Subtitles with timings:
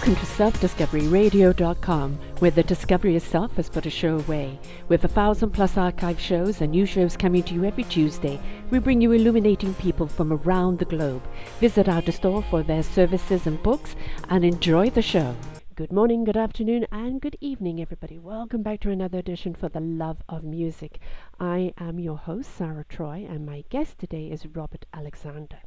[0.00, 4.58] Welcome to selfdiscoveryradio.com, where the discovery of self has put a show away.
[4.88, 8.40] With a thousand plus archive shows and new shows coming to you every Tuesday,
[8.70, 11.22] we bring you illuminating people from around the globe.
[11.60, 13.94] Visit our store for their services and books
[14.30, 15.36] and enjoy the show.
[15.74, 18.18] Good morning, good afternoon, and good evening, everybody.
[18.18, 20.98] Welcome back to another edition for the love of music.
[21.38, 25.58] I am your host, Sarah Troy, and my guest today is Robert Alexander.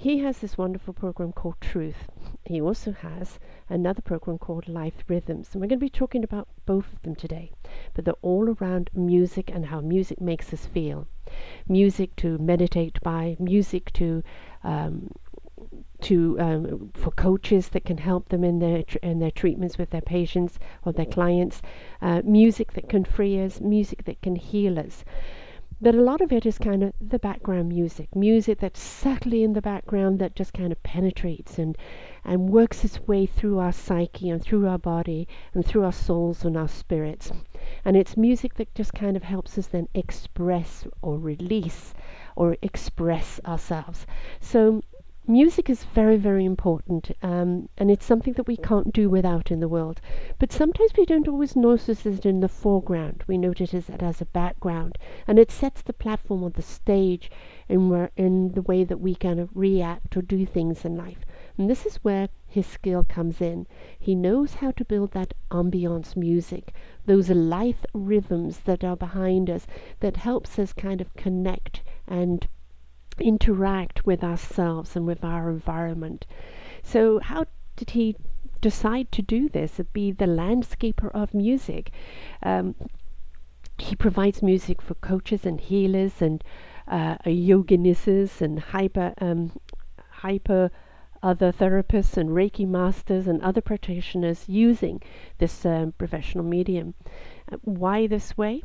[0.00, 2.06] He has this wonderful program called Truth.
[2.44, 6.46] He also has another program called Life Rhythms, and we're going to be talking about
[6.66, 7.50] both of them today.
[7.94, 11.08] But they're all around music and how music makes us feel.
[11.66, 14.22] Music to meditate by, music to
[14.62, 15.10] um,
[16.02, 19.90] to um, for coaches that can help them in their tr- in their treatments with
[19.90, 21.60] their patients or their clients,
[22.00, 25.04] uh, music that can free us, music that can heal us.
[25.80, 29.52] But a lot of it is kind of the background music, music that's subtly in
[29.52, 31.78] the background that just kind of penetrates and,
[32.24, 36.44] and works its way through our psyche and through our body and through our souls
[36.44, 37.30] and our spirits.
[37.84, 41.94] And it's music that just kind of helps us then express or release
[42.34, 44.04] or express ourselves.
[44.40, 44.82] So
[45.28, 49.60] music is very, very important, um, and it's something that we can't do without in
[49.60, 50.00] the world.
[50.38, 53.24] But sometimes we don't always notice it in the foreground.
[53.26, 57.30] We notice it as a background, and it sets the platform on the stage
[57.68, 61.26] in, where, in the way that we kind of react or do things in life.
[61.58, 63.66] And this is where his skill comes in.
[63.98, 66.72] He knows how to build that ambiance music,
[67.04, 69.66] those life rhythms that are behind us,
[70.00, 72.48] that helps us kind of connect and
[73.20, 76.26] interact with ourselves and with our environment.
[76.82, 78.16] So, how did he
[78.60, 79.80] decide to do this?
[79.92, 81.90] Be the landscaper of music.
[82.42, 82.74] Um,
[83.78, 86.42] he provides music for coaches and healers and
[86.88, 89.52] uh, and hyper um,
[90.10, 90.70] hyper
[91.22, 95.02] other therapists and Reiki masters and other practitioners using
[95.38, 96.94] this um, professional medium.
[97.50, 98.62] Uh, why this way?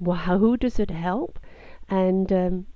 [0.00, 1.38] Well, who does it help?
[1.88, 2.66] And um,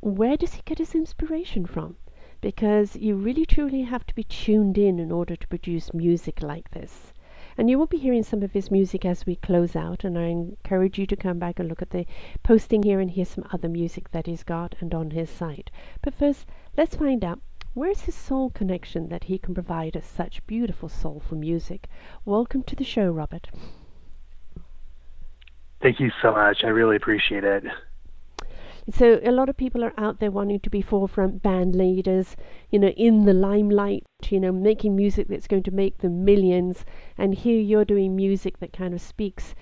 [0.00, 1.96] where does he get his inspiration from?
[2.40, 6.70] Because you really truly have to be tuned in in order to produce music like
[6.70, 7.12] this.
[7.56, 10.26] And you will be hearing some of his music as we close out, and I
[10.26, 12.06] encourage you to come back and look at the
[12.44, 15.70] posting here and hear some other music that he's got and on his site.
[16.00, 17.40] But first, let's find out
[17.74, 21.88] where's his soul connection that he can provide us such beautiful soulful music.
[22.24, 23.48] Welcome to the show, Robert.
[25.82, 26.62] Thank you so much.
[26.62, 27.64] I really appreciate it.
[28.90, 32.36] So a lot of people are out there wanting to be forefront band leaders,
[32.70, 36.86] you know, in the limelight, you know, making music that's going to make them millions.
[37.18, 39.54] And here you're doing music that kind of speaks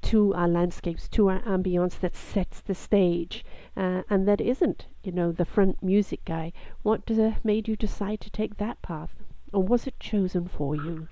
[0.00, 3.44] to our landscapes, to our ambience that sets the stage,
[3.76, 6.52] uh, and that isn't, you know, the front music guy.
[6.82, 9.10] What uh, made you decide to take that path,
[9.52, 11.08] or was it chosen for you?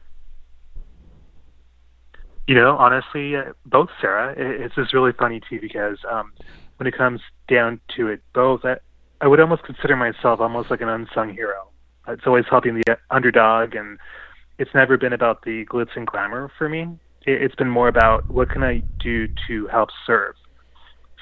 [2.46, 4.34] You know, honestly, uh, both, Sarah.
[4.36, 6.32] It's just really funny too because um,
[6.82, 8.74] when it comes down to it, both I,
[9.20, 11.68] I would almost consider myself almost like an unsung hero.
[12.08, 14.00] It's always helping the underdog, and
[14.58, 16.88] it's never been about the glitz and glamour for me.
[17.24, 20.34] It, it's been more about what can I do to help serve.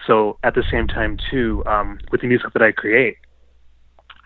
[0.06, 3.18] So at the same time, too, um, with the music that I create,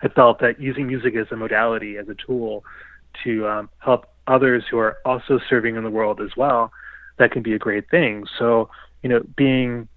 [0.03, 2.63] I felt that using music as a modality, as a tool
[3.25, 6.71] to um, help others who are also serving in the world as well,
[7.19, 8.23] that can be a great thing.
[8.39, 8.69] So,
[9.03, 9.89] you know, being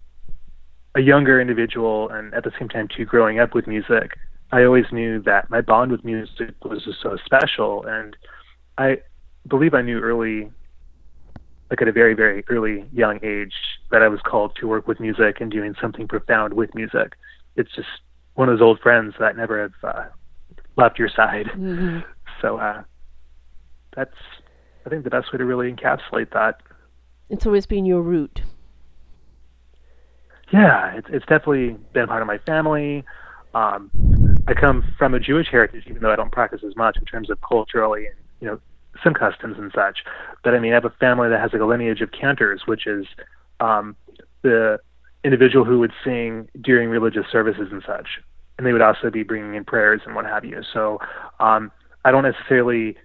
[0.98, 4.18] a younger individual and at the same time too growing up with music,
[4.50, 8.16] I always knew that my bond with music was just so special and
[8.76, 8.98] I
[9.46, 10.50] believe I knew early
[11.70, 13.52] like at a very, very early young age
[13.90, 17.14] that I was called to work with music and doing something profound with music.
[17.56, 17.88] It's just
[18.34, 20.04] one of those old friends that never have uh,
[20.76, 21.46] left your side.
[21.54, 22.00] Mm-hmm.
[22.40, 22.84] So uh,
[23.96, 24.14] that's,
[24.86, 26.60] I think, the best way to really encapsulate that.
[27.28, 28.42] It's always been your root.
[30.52, 33.04] Yeah, it's it's definitely been part of my family.
[33.54, 33.90] Um,
[34.46, 37.30] I come from a Jewish heritage, even though I don't practice as much in terms
[37.30, 38.60] of culturally and you know
[39.02, 39.98] some customs and such.
[40.42, 42.86] But I mean, I have a family that has like a lineage of cantors, which
[42.86, 43.06] is
[43.60, 43.96] um,
[44.42, 44.78] the
[45.24, 48.08] individual who would sing during religious services and such,
[48.56, 50.62] and they would also be bringing in prayers and what have you.
[50.72, 50.98] So
[51.40, 51.70] um,
[52.04, 52.96] I don't necessarily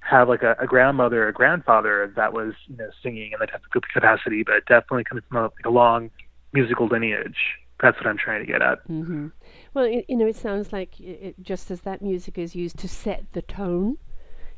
[0.00, 3.62] have like a, a grandmother or grandfather that was you know singing in that type
[3.74, 6.10] of capacity, but definitely coming from a, like a long
[6.52, 7.58] musical lineage.
[7.80, 8.86] That's what I'm trying to get at.
[8.88, 9.28] Mm-hmm.
[9.74, 12.88] Well, it, you know, it sounds like it, just as that music is used to
[12.88, 13.98] set the tone,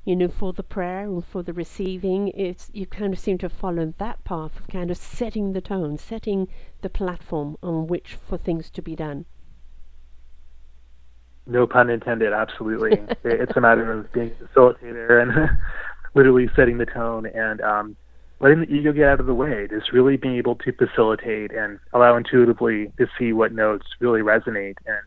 [0.04, 3.48] you know, for the prayer and for the receiving, it's you kind of seem to
[3.48, 6.48] follow that path of kind of setting the tone, setting
[6.82, 9.24] the platform on which for things to be done.
[11.46, 12.34] No pun intended.
[12.34, 15.56] Absolutely, it's a matter of being a facilitator and
[16.14, 17.96] literally setting the tone and um,
[18.40, 19.66] letting the ego get out of the way.
[19.68, 24.76] Just really being able to facilitate and allow intuitively to see what notes really resonate
[24.86, 25.02] and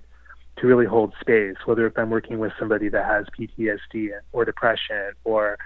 [0.57, 1.55] to really hold space.
[1.65, 5.57] Whether if I'm working with somebody that has PTSD or depression, or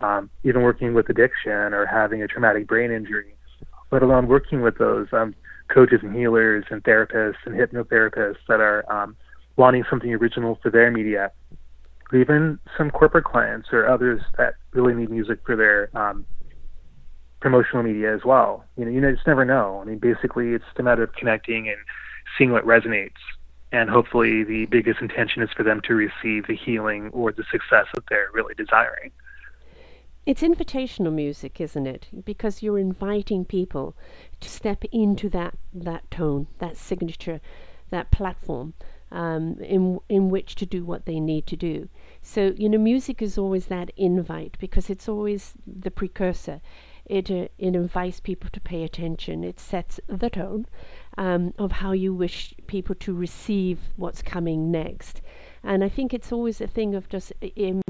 [0.00, 3.34] um, even working with addiction or having a traumatic brain injury,
[3.92, 5.34] let alone working with those um,
[5.68, 9.16] coaches and healers and therapists and hypnotherapists that are um,
[9.56, 11.30] wanting something original for their media,
[12.12, 16.26] even some corporate clients or others that really need music for their um,
[17.40, 18.64] promotional media as well.
[18.76, 19.80] You know, you just never know.
[19.80, 21.78] I mean, basically, it's a matter of connecting and
[22.36, 23.20] seeing what resonates.
[23.72, 27.86] And hopefully, the biggest intention is for them to receive the healing or the success
[27.94, 29.12] that they're really desiring.
[30.26, 32.08] It's invitational music, isn't it?
[32.24, 33.96] Because you're inviting people
[34.40, 37.40] to step into that, that tone, that signature,
[37.90, 38.74] that platform
[39.12, 41.88] um, in in which to do what they need to do.
[42.22, 46.60] So you know, music is always that invite because it's always the precursor.
[47.10, 49.42] It uh, it invites people to pay attention.
[49.42, 50.66] It sets the tone
[51.18, 55.20] um, of how you wish people to receive what's coming next.
[55.64, 57.82] And I think it's always a thing of just um,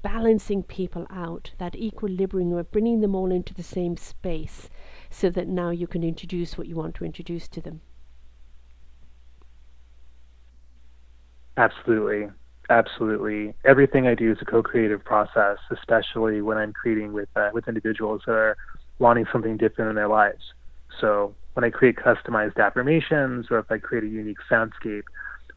[0.00, 4.70] balancing people out, that equilibrium of bringing them all into the same space
[5.10, 7.80] so that now you can introduce what you want to introduce to them.
[11.56, 12.28] Absolutely.
[12.70, 13.54] Absolutely.
[13.64, 18.22] Everything I do is a co-creative process, especially when I'm creating with uh, with individuals
[18.26, 18.56] that are
[18.98, 20.42] wanting something different in their lives.
[21.00, 25.04] So when I create customized affirmations or if I create a unique soundscape,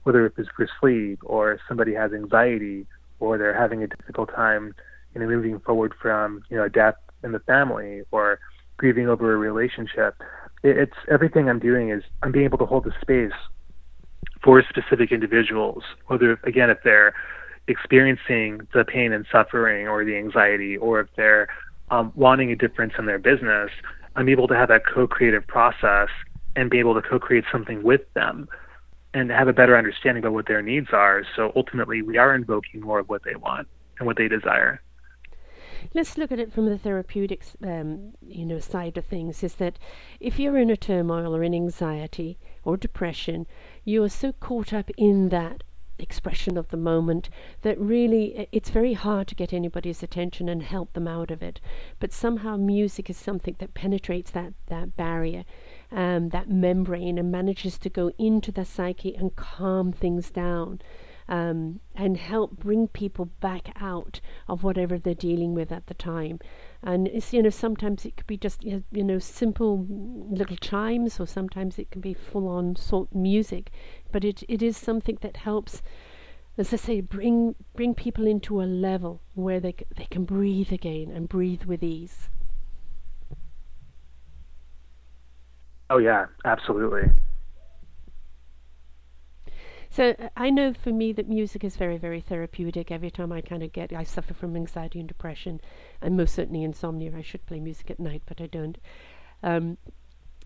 [0.04, 2.88] whether it's for sleep or somebody has anxiety
[3.20, 4.74] or they're having a difficult time,
[5.14, 8.40] you know, moving forward from, you know, death in the family or
[8.78, 10.16] grieving over a relationship,
[10.64, 13.38] it's everything I'm doing is I'm being able to hold the space
[14.44, 17.14] for specific individuals, whether again if they're
[17.68, 21.48] experiencing the pain and suffering or the anxiety, or if they're
[21.92, 23.70] um, wanting a difference in their business,
[24.16, 26.10] I'm able to have that co-creative process
[26.56, 28.48] and be able to co-create something with them
[29.14, 31.24] and have a better understanding about what their needs are.
[31.36, 33.68] So ultimately, we are invoking more of what they want
[34.00, 34.82] and what they desire.
[35.94, 39.44] Let's look at it from the therapeutic, um, you know, side of things.
[39.44, 39.80] Is that
[40.20, 43.48] if you're in a turmoil or in anxiety or depression,
[43.84, 45.64] you are so caught up in that
[46.02, 47.30] expression of the moment
[47.62, 51.60] that really it's very hard to get anybody's attention and help them out of it.
[52.00, 55.46] But somehow music is something that penetrates that, that barrier,
[55.92, 60.82] um, that membrane, and manages to go into the psyche and calm things down
[61.32, 64.20] um, and help bring people back out
[64.50, 66.40] of whatever they're dealing with at the time.
[66.84, 69.88] And it's, you know, sometimes it could be just, you know, simple
[70.30, 73.72] little chimes, or sometimes it can be full on soul music.
[74.12, 75.82] But it, it is something that helps,
[76.58, 80.74] as I say, bring, bring people into a level where they, c- they can breathe
[80.74, 82.28] again and breathe with ease.
[85.90, 87.10] Oh, yeah, absolutely.
[89.92, 92.92] So I know for me that music is very, very therapeutic.
[92.92, 95.60] Every time I kind of get, I suffer from anxiety and depression,
[96.02, 97.12] and most certainly insomnia.
[97.14, 98.78] I should play music at night, but I don't.
[99.44, 99.78] Um,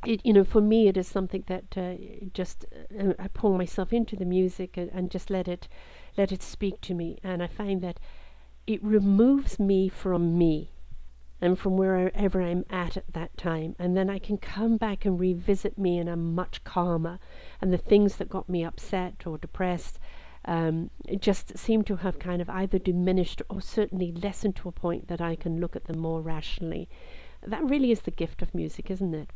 [0.03, 1.93] it, you know, for me, it is something that uh,
[2.33, 2.65] just
[2.99, 5.67] uh, I pull myself into the music and, and just let it,
[6.17, 7.99] let it speak to me, and I find that
[8.65, 10.71] it removes me from me
[11.45, 13.75] and from wherever I'm at at that time.
[13.77, 17.19] And then I can come back and revisit me and I'm much calmer.
[17.61, 19.99] And the things that got me upset or depressed
[20.45, 25.07] um, just seem to have kind of either diminished or certainly lessened to a point
[25.07, 26.89] that I can look at them more rationally.
[27.45, 29.29] That really is the gift of music, isn't it?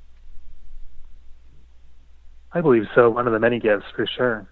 [2.51, 3.09] I believe so.
[3.11, 4.49] One of the many gifts, for sure.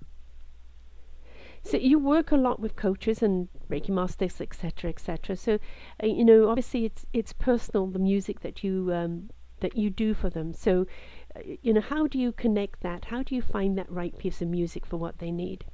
[1.68, 5.36] So you work a lot with coaches and Reiki masters, etc., etc.
[5.36, 5.60] So,
[6.02, 10.14] uh, you know, obviously it's it's personal the music that you um, that you do
[10.14, 10.54] for them.
[10.54, 10.88] So,
[11.36, 13.06] uh, you know, how do you connect that?
[13.06, 15.66] How do you find that right piece of music for what they need?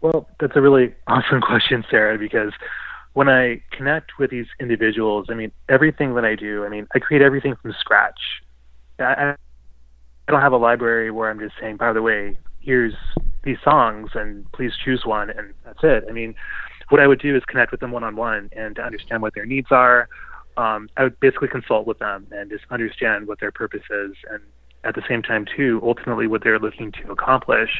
[0.00, 2.52] Well, that's a really awesome question, Sarah, because
[3.12, 6.98] when I connect with these individuals, I mean, everything that I do, I mean, I
[6.98, 8.18] create everything from scratch.
[8.98, 9.36] I,
[10.28, 12.92] I don't have a library where I'm just saying, by the way, here's
[13.44, 16.04] these songs and please choose one and that's it.
[16.06, 16.34] I mean,
[16.90, 19.34] what I would do is connect with them one on one and to understand what
[19.34, 20.06] their needs are.
[20.58, 24.42] Um, I would basically consult with them and just understand what their purpose is and
[24.84, 27.70] at the same time too, ultimately what they're looking to accomplish.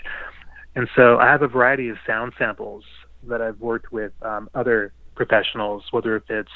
[0.75, 2.83] And so I have a variety of sound samples
[3.29, 6.53] that I've worked with um, other professionals, whether if it's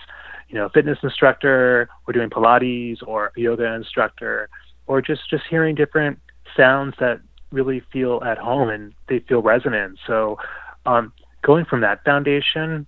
[0.48, 4.48] you know a fitness instructor or doing Pilates or a yoga instructor
[4.86, 6.18] or just just hearing different
[6.56, 7.20] sounds that
[7.50, 9.98] really feel at home and they feel resonant.
[10.06, 10.38] So,
[10.86, 11.12] um,
[11.42, 12.86] going from that foundation,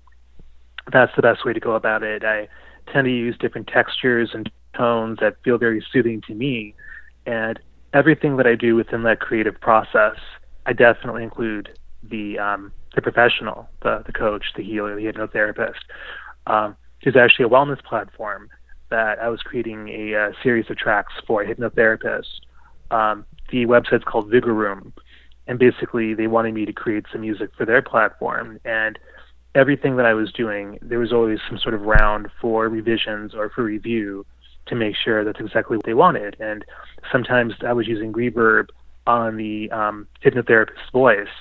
[0.92, 2.24] that's the best way to go about it.
[2.24, 2.48] I
[2.92, 6.74] tend to use different textures and tones that feel very soothing to me,
[7.26, 7.58] and
[7.92, 10.16] everything that I do within that creative process,
[10.66, 15.74] I definitely include the um, the professional, the the coach, the healer, the hypnotherapist.
[16.46, 16.76] Um,
[17.16, 18.48] actually a wellness platform
[18.94, 22.32] that I was creating a, a series of tracks for a hypnotherapist.
[22.92, 24.92] Um, the website's called Vigor Room,
[25.48, 28.60] and basically they wanted me to create some music for their platform.
[28.64, 28.96] And
[29.56, 33.50] everything that I was doing, there was always some sort of round for revisions or
[33.50, 34.24] for review
[34.66, 36.36] to make sure that's exactly what they wanted.
[36.38, 36.64] And
[37.10, 38.68] sometimes I was using reverb
[39.08, 41.34] on the um, hypnotherapist's voice.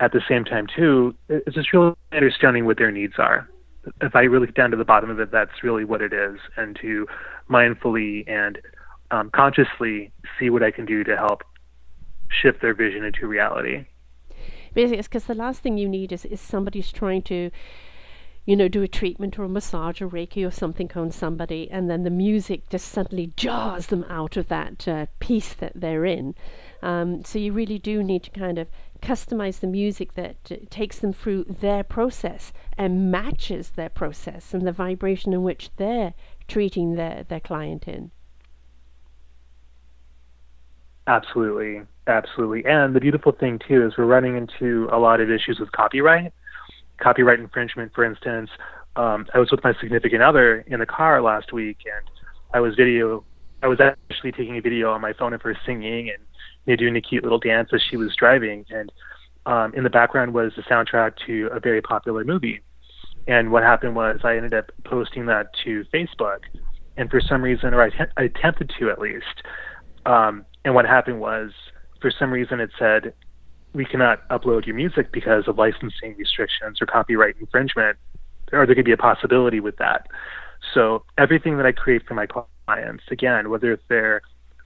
[0.00, 3.48] At the same time, too, it's just really understanding what their needs are.
[4.00, 6.38] If I really get down to the bottom of it, that's really what it is,
[6.56, 7.06] and to
[7.50, 8.58] mindfully and
[9.10, 11.42] um, consciously see what I can do to help
[12.30, 13.86] shift their vision into reality.
[14.74, 17.50] Basically, because the last thing you need is, is somebody who's trying to
[18.48, 21.90] you know, do a treatment or a massage or Reiki or something on somebody, and
[21.90, 26.34] then the music just suddenly jars them out of that uh, peace that they're in.
[26.80, 28.68] Um, so you really do need to kind of
[29.00, 34.72] customize the music that takes them through their process and matches their process and the
[34.72, 36.14] vibration in which they're
[36.46, 38.10] treating their, their client in.
[41.06, 42.64] Absolutely, absolutely.
[42.66, 46.32] And the beautiful thing too is we're running into a lot of issues with copyright
[46.98, 48.50] copyright infringement, for instance.
[48.96, 52.10] Um, I was with my significant other in the car last week, and
[52.52, 53.24] I was video.
[53.62, 56.18] I was actually taking a video on my phone of her singing and
[56.72, 58.92] know, doing a cute little dance as she was driving, and
[59.46, 62.60] um, in the background was the soundtrack to a very popular movie.
[63.26, 66.40] And what happened was I ended up posting that to Facebook,
[66.96, 69.42] and for some reason, or I, attempted to at least.
[70.06, 71.52] Um, and what happened was,
[72.00, 73.12] for some reason, it said
[73.74, 77.96] we cannot upload your music because of licensing restrictions or copyright infringement,
[78.52, 80.06] or there could be a possibility with that.
[80.74, 84.22] So everything that I create for my clients, again, whether they're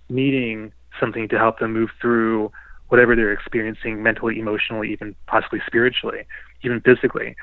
[0.09, 2.51] needing something to help them move through
[2.89, 6.27] whatever they're experiencing mentally, emotionally, even possibly spiritually,
[6.63, 7.35] even physically,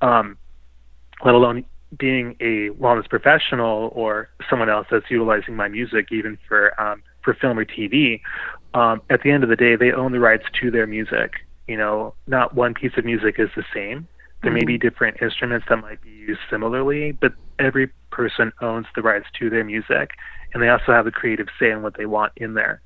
[0.00, 0.38] um,
[1.24, 1.64] let alone
[1.98, 7.34] being a wellness professional or someone else that's utilizing my music even for um, for
[7.34, 8.20] film or TV,
[8.74, 11.34] um, at the end of the day, they own the rights to their music.
[11.66, 14.06] You know, not one piece of music is the same.
[14.42, 14.54] There mm-hmm.
[14.54, 14.88] may be mm-hmm.
[14.88, 19.64] different instruments that might be used similarly, but every person owns the rights to their
[19.64, 20.10] music,
[20.52, 22.80] and they also have a creative say in what they want in there.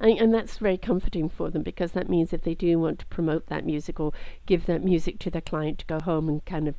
[0.00, 3.06] And, and, that's very comforting for them because that means if they do want to
[3.06, 4.12] promote that music or
[4.46, 6.76] give that music to their client to go home and kind of,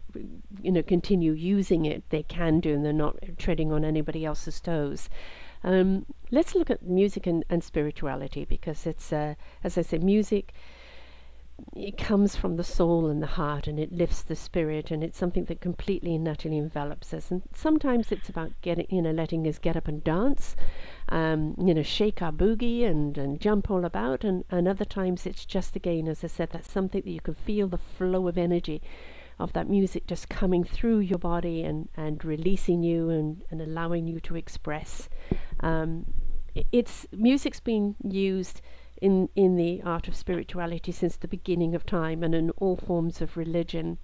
[0.61, 4.61] you know, continue using it, they can do, and they're not treading on anybody else's
[4.61, 5.09] toes.
[5.63, 10.53] Um, let's look at music and, and spirituality because it's, uh, as I said, music.
[11.75, 15.17] It comes from the soul and the heart, and it lifts the spirit, and it's
[15.17, 17.31] something that completely and utterly envelops us.
[17.31, 20.55] And sometimes it's about getting, you know, letting us get up and dance,
[21.09, 24.23] um, you know, shake our boogie and, and jump all about.
[24.23, 27.35] And, and other times it's just again, as I said, that's something that you can
[27.35, 28.81] feel the flow of energy
[29.39, 34.05] of that music just coming through your body and, and releasing you and, and allowing
[34.05, 35.07] you to express.
[35.61, 36.05] Um,
[36.71, 38.61] it's music's been used
[39.01, 43.21] in in the art of spirituality since the beginning of time and in all forms
[43.21, 43.97] of religion.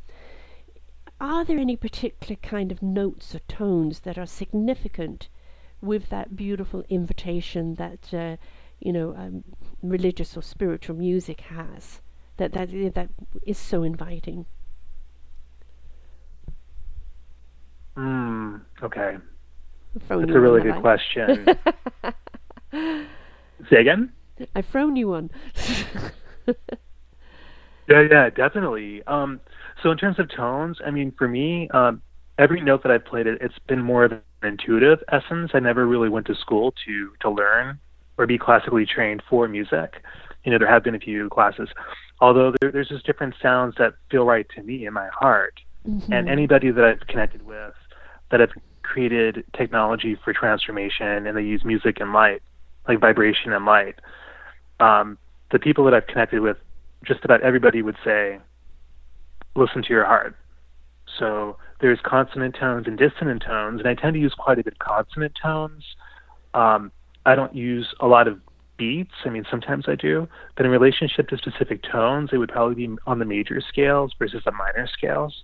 [1.20, 5.30] Are there any particular kind of notes or tones that are significant
[5.82, 8.38] with that beautiful invitation that uh,
[8.80, 9.44] you know um,
[9.82, 12.02] religious or spiritual music has
[12.38, 13.10] that that that
[13.46, 14.46] is so inviting?
[17.96, 18.58] Hmm.
[18.84, 19.18] Okay.
[20.10, 21.48] That's a really good question.
[23.70, 24.12] Say again.
[24.56, 25.32] I've thrown you one.
[27.88, 29.04] yeah, yeah, definitely.
[29.08, 29.40] Um,
[29.82, 32.02] so in terms of tones, I mean, for me, um,
[32.38, 35.52] every note that I've played, it, it's been more of an intuitive essence.
[35.54, 37.80] I never really went to school to to learn
[38.18, 40.02] or be classically trained for music.
[40.44, 41.70] You know, there have been a few classes,
[42.22, 45.60] although there, there's just different sounds that feel right to me in my heart.
[45.88, 46.14] Mm-hmm.
[46.14, 47.74] And anybody that I've connected with
[48.32, 48.52] that have
[48.82, 52.42] created technology for transformation and they use music and light,
[52.88, 53.96] like vibration and light.
[54.80, 55.18] Um,
[55.52, 56.58] the people that I've connected with,
[57.06, 58.40] just about everybody would say,
[59.56, 60.36] listen to your heart.
[61.20, 64.80] So there's consonant tones and dissonant tones, and I tend to use quite a bit
[64.80, 65.84] consonant tones.
[66.54, 66.92] Um,
[67.26, 68.40] I don't use a lot of
[68.78, 69.14] beats.
[69.24, 70.28] I mean, sometimes I do,
[70.58, 74.42] but in relationship to specific tones, it would probably be on the major scales versus
[74.46, 75.44] the minor scales.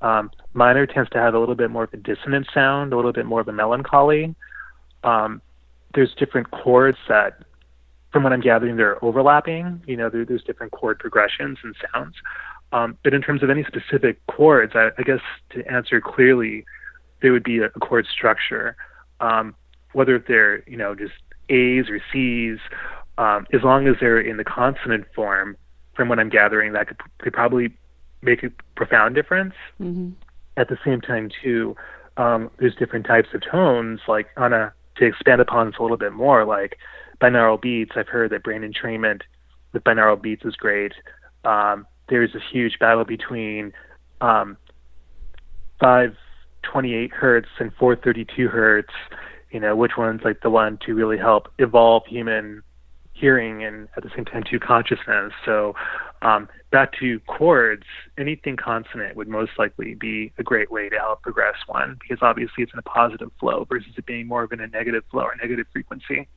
[0.00, 3.12] Um, minor tends to have a little bit more of a dissonant sound, a little
[3.12, 4.34] bit more of a melancholy.
[5.02, 5.42] Um,
[5.94, 7.42] there's different chords that
[8.12, 9.82] from what I'm gathering, they're overlapping.
[9.86, 12.14] You know, there, there's different chord progressions and sounds.
[12.72, 16.64] Um, but in terms of any specific chords, I, I, guess to answer clearly,
[17.22, 18.76] there would be a, a chord structure.
[19.20, 19.54] Um,
[19.92, 21.14] whether they're you know just
[21.48, 22.58] A's or C's,
[23.16, 25.56] um, as long as they're in the consonant form,
[25.94, 27.74] from what I'm gathering, that could, could probably
[28.22, 29.54] make a profound difference.
[29.80, 30.10] Mm-hmm.
[30.56, 31.74] At the same time, too,
[32.16, 34.00] um, there's different types of tones.
[34.06, 36.76] Like on a to expand upon this a little bit more, like
[37.20, 37.92] binaural beats.
[37.96, 39.22] I've heard that brain entrainment
[39.72, 40.92] with binaural beats is great.
[41.44, 43.72] Um, there's this huge battle between
[44.20, 44.56] um,
[45.80, 48.92] 528 hertz and 432 hertz.
[49.50, 52.62] You know, which one's like the one to really help evolve human
[53.14, 55.32] hearing and at the same time to consciousness.
[55.44, 55.74] So
[56.22, 57.84] um, back to chords,
[58.18, 62.62] anything consonant would most likely be a great way to help progress one because obviously
[62.62, 65.34] it's in a positive flow versus it being more of in a negative flow or
[65.40, 66.28] negative frequency.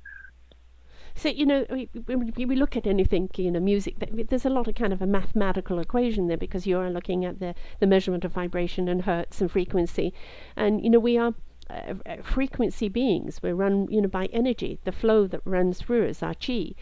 [1.15, 1.65] So you know,
[2.05, 3.95] when we look at anything, you know, music,
[4.29, 7.39] there's a lot of kind of a mathematical equation there because you are looking at
[7.39, 10.13] the the measurement of vibration and hertz and frequency,
[10.55, 11.33] and you know we are
[11.69, 13.39] uh, uh, frequency beings.
[13.41, 16.73] We're run, you know, by energy, the flow that runs through us, our chi,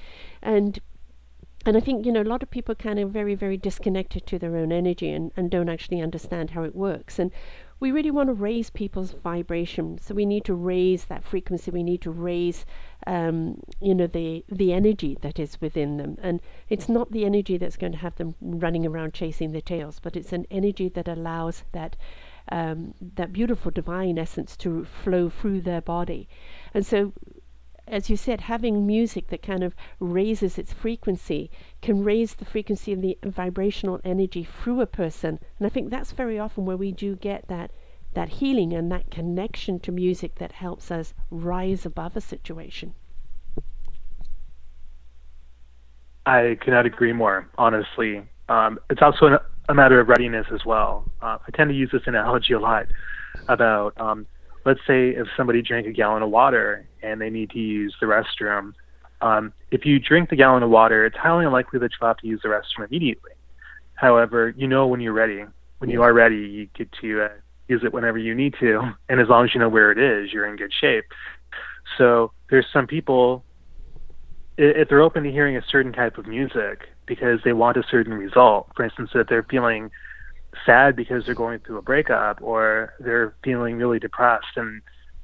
[0.41, 0.79] and
[1.65, 4.39] and I think you know a lot of people kind of very very disconnected to
[4.39, 7.19] their own energy and, and don't actually understand how it works.
[7.19, 7.31] And
[7.79, 11.71] we really want to raise people's vibration, so we need to raise that frequency.
[11.71, 12.65] We need to raise,
[13.07, 16.17] um, you know, the the energy that is within them.
[16.21, 19.99] And it's not the energy that's going to have them running around chasing their tails,
[20.01, 21.95] but it's an energy that allows that
[22.51, 26.27] um, that beautiful divine essence to flow through their body.
[26.73, 27.13] And so,
[27.89, 31.49] as you said, having music that kind of raises its frequency
[31.81, 35.39] can raise the frequency of the vibrational energy through a person.
[35.57, 37.71] And I think that's very often where we do get that
[38.13, 42.95] that healing and that connection to music that helps us rise above a situation.
[46.25, 48.23] I cannot agree more, honestly.
[48.49, 49.37] Um, it's also an,
[49.69, 51.05] a matter of readiness as well.
[51.21, 52.87] Uh, I tend to use this analogy a lot
[53.47, 54.25] about, um,
[54.65, 58.05] let's say, if somebody drank a gallon of water and they need to use the
[58.05, 58.73] restroom.
[59.21, 62.27] Um, if you drink the gallon of water, it's highly unlikely that you'll have to
[62.27, 63.31] use the restroom immediately.
[63.95, 65.43] However, you know when you're ready.
[65.79, 67.29] When you are ready, you get to uh,
[67.67, 70.33] use it whenever you need to, and as long as you know where it is,
[70.33, 71.05] you're in good shape.
[71.97, 73.43] So there's some people,
[74.57, 78.13] if they're open to hearing a certain type of music, because they want a certain
[78.13, 78.69] result.
[78.75, 79.89] For instance, if they're feeling
[80.65, 84.81] sad because they're going through a breakup or they're feeling really depressed and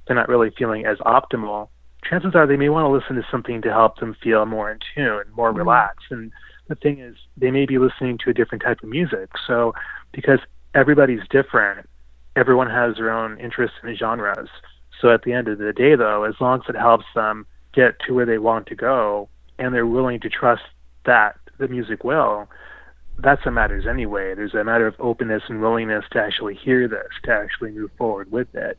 [0.08, 1.70] they're not really feeling as optimal,
[2.08, 4.80] chances are they may want to listen to something to help them feel more in
[4.94, 5.60] tune, more mm-hmm.
[5.60, 6.08] relaxed.
[6.12, 6.32] And
[6.68, 9.30] the thing is, they may be listening to a different type of music.
[9.48, 9.74] So,
[10.12, 10.40] because
[10.74, 11.90] everybody's different,
[12.36, 14.50] everyone has their own interests and genres.
[15.02, 18.00] So, at the end of the day, though, as long as it helps them get
[18.08, 19.28] to where they want to go
[19.60, 20.64] and they're willing to trust
[21.06, 22.50] that the music well,
[23.18, 24.36] that's what matters anyway.
[24.36, 28.32] There's a matter of openness and willingness to actually hear this, to actually move forward
[28.32, 28.78] with it.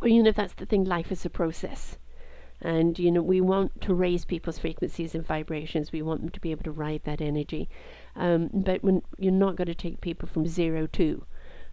[0.00, 0.84] Well, you know, that's the thing.
[0.84, 1.96] Life is a process.
[2.60, 5.92] And, you know, we want to raise people's frequencies and vibrations.
[5.92, 7.68] We want them to be able to ride that energy.
[8.16, 11.26] Um, but when you're not going to take people from zero to,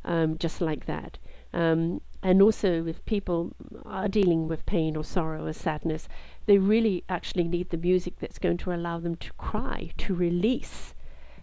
[0.03, 1.17] um, just like that.
[1.53, 3.53] Um, and also, if people
[3.86, 6.07] are dealing with pain or sorrow or sadness,
[6.45, 10.93] they really actually need the music that's going to allow them to cry, to release,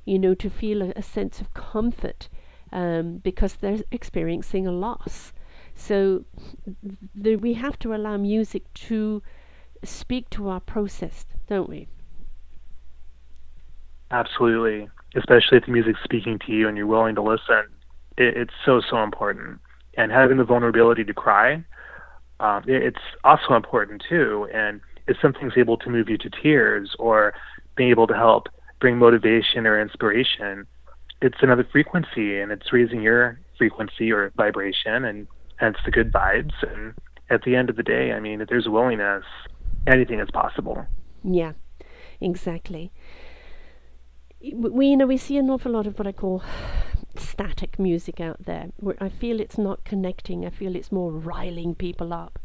[0.04, 2.28] you know, to feel a, a sense of comfort
[2.72, 5.32] um, because they're experiencing a loss.
[5.74, 6.24] So
[7.14, 9.22] the, we have to allow music to
[9.84, 11.88] speak to our process, don't we?
[14.10, 17.64] Absolutely, especially if the music's speaking to you and you're willing to listen.
[18.16, 19.60] It, it's so so important,
[19.98, 21.62] and having the vulnerability to cry
[22.40, 24.48] um, it's also important too.
[24.52, 27.34] And if something's able to move you to tears or
[27.76, 28.48] being able to help
[28.80, 30.66] bring motivation or inspiration,
[31.20, 36.52] it's another frequency and it's raising your frequency or vibration and hence the good vibes.
[36.62, 36.94] And
[37.28, 39.24] at the end of the day, I mean, if there's willingness,
[39.86, 40.86] anything is possible.
[41.24, 41.52] Yeah,
[42.20, 42.92] exactly.
[44.40, 46.42] We, you know, we see an awful lot of what I call
[47.16, 48.68] static music out there
[49.00, 50.46] I feel it's not connecting.
[50.46, 52.38] I feel it's more riling people up.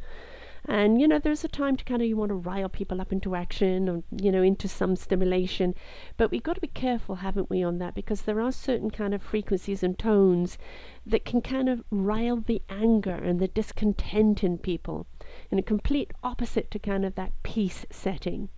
[0.66, 3.12] And you know, there's a time to kind of you want to rile people up
[3.12, 5.76] into action or you know into some stimulation,
[6.16, 9.14] but we've got to be careful, haven't we, on that because there are certain kind
[9.14, 10.58] of frequencies and tones
[11.06, 15.06] that can kind of rile the anger and the discontent in people,
[15.52, 18.50] in a complete opposite to kind of that peace setting.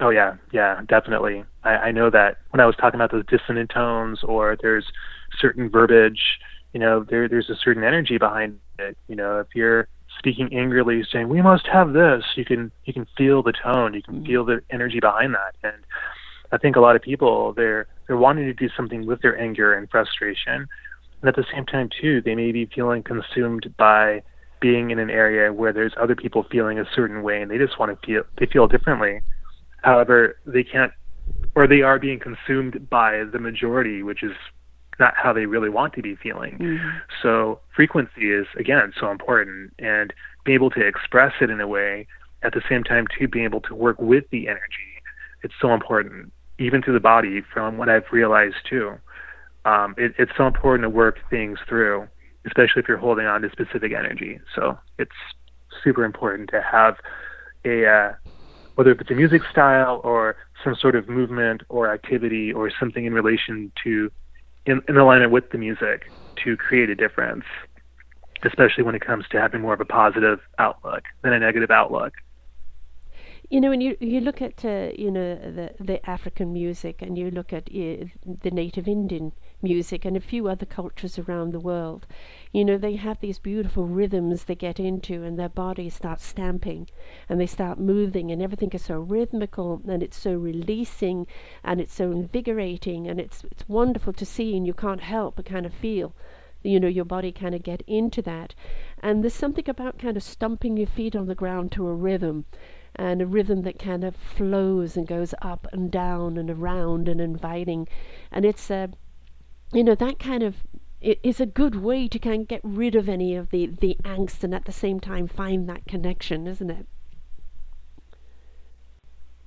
[0.00, 1.44] Oh yeah, yeah, definitely.
[1.64, 4.84] I, I know that when I was talking about those dissonant tones or there's
[5.40, 6.20] certain verbiage,
[6.72, 8.96] you know, there there's a certain energy behind it.
[9.08, 13.06] You know, if you're speaking angrily, saying, "We must have this," you can you can
[13.16, 14.26] feel the tone, you can mm-hmm.
[14.26, 15.82] feel the energy behind that, and
[16.52, 19.74] I think a lot of people they're they're wanting to do something with their anger
[19.74, 20.68] and frustration,
[21.20, 24.22] and at the same time too, they may be feeling consumed by
[24.60, 27.78] being in an area where there's other people feeling a certain way, and they just
[27.78, 29.20] want to feel they feel differently.
[29.88, 30.16] However,
[30.54, 30.92] they can't,
[31.54, 34.36] or they are being consumed by the majority, which is
[35.00, 36.54] not how they really want to be feeling.
[36.58, 36.88] Mm-hmm.
[37.22, 40.12] So frequency is again so important, and
[40.44, 42.06] being able to express it in a way
[42.46, 44.92] at the same time to being able to work with the energy.
[45.44, 48.86] It's so important even to the body, from what I've realized too.
[49.64, 52.08] Um, it, it's so important to work things through,
[52.46, 54.40] especially if you're holding on to specific energy.
[54.54, 55.18] So it's
[55.84, 56.94] super important to have
[57.64, 58.12] a, uh,
[58.78, 63.12] whether it's a music style or some sort of movement or activity or something in
[63.12, 64.08] relation to,
[64.66, 66.12] in, in alignment with the music
[66.44, 67.42] to create a difference,
[68.44, 72.12] especially when it comes to having more of a positive outlook than a negative outlook.
[73.50, 77.16] You know, when you you look at uh, you know the the African music, and
[77.16, 78.04] you look at uh,
[78.42, 79.32] the native Indian
[79.62, 82.06] music, and a few other cultures around the world,
[82.52, 86.90] you know they have these beautiful rhythms they get into, and their bodies start stamping,
[87.26, 91.26] and they start moving, and everything is so rhythmical, and it's so releasing,
[91.64, 95.46] and it's so invigorating, and it's it's wonderful to see, and you can't help but
[95.46, 96.14] kind of feel
[96.62, 98.54] you know your body kind of get into that.
[99.02, 102.44] And there's something about kind of stumping your feet on the ground to a rhythm
[102.96, 107.20] and a rhythm that kind of flows and goes up and down and around and
[107.20, 107.86] inviting.
[108.30, 108.90] And it's a,
[109.72, 110.56] you know, that kind of
[111.00, 113.96] it is a good way to kind of get rid of any of the, the
[114.04, 116.86] angst and at the same time find that connection, isn't it?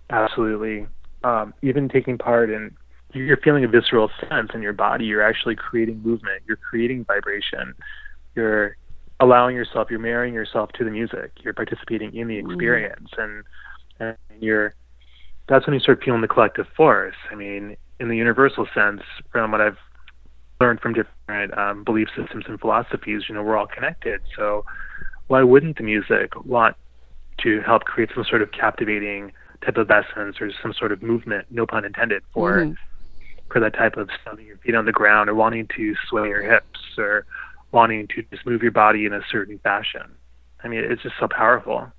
[0.09, 0.87] Absolutely.
[1.23, 2.75] Um, even taking part in,
[3.13, 5.05] you're feeling a visceral sense in your body.
[5.05, 6.43] You're actually creating movement.
[6.47, 7.73] You're creating vibration.
[8.35, 8.77] You're
[9.21, 11.31] allowing yourself, you're marrying yourself to the music.
[11.41, 12.51] You're participating in the mm-hmm.
[12.51, 13.23] experience, mm.
[13.99, 14.73] and and you're.
[15.47, 17.15] That's when you start feeling the collective force.
[17.31, 19.77] I mean, in the universal sense, from what I've
[20.59, 24.21] learned from different um, belief systems and philosophies, you know, we're all connected.
[24.35, 24.65] So,
[25.27, 26.75] why wouldn't the music want
[27.43, 29.33] to help create some sort of captivating
[29.65, 32.73] type of essence or some sort of movement, no pun intended, for mm-hmm.
[33.51, 36.41] for that type of stomping your feet on the ground or wanting to sway your
[36.41, 37.25] hips or
[37.71, 40.15] wanting to just move your body in a certain fashion.
[40.63, 41.91] I mean, it's just so powerful.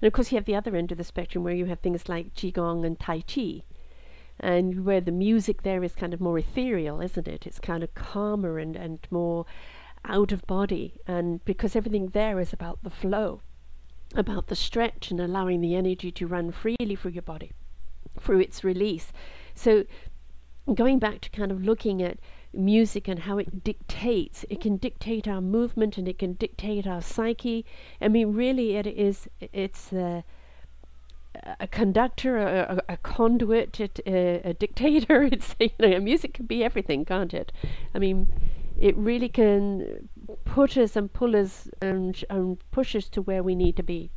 [0.00, 2.08] And of course, you have the other end of the spectrum where you have things
[2.08, 3.62] like Qigong and Tai Chi,
[4.38, 7.46] and where the music there is kind of more ethereal, isn't it?
[7.46, 9.46] It's kind of calmer and, and more
[10.04, 13.42] out of body, and because everything there is about the flow,
[14.14, 17.52] about the stretch and allowing the energy to run freely through your body,
[18.20, 19.12] through its release.
[19.54, 19.84] So,
[20.72, 22.18] going back to kind of looking at
[22.52, 24.44] music and how it dictates.
[24.48, 27.64] It can dictate our movement and it can dictate our psyche.
[28.00, 29.28] I mean, really, it is.
[29.40, 30.24] It's a,
[31.60, 35.22] a conductor, a, a, a conduit, a, a, dictator.
[35.32, 37.52] It's you know, music can be everything, can't it?
[37.94, 38.28] I mean,
[38.78, 40.08] it really can
[40.44, 44.10] put us and pull us and, and push us to where we need to be.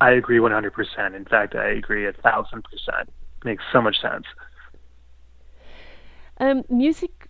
[0.00, 1.14] I agree 100%.
[1.14, 3.12] In fact, I agree a thousand percent.
[3.44, 4.24] Makes so much sense.
[6.42, 7.28] Um, music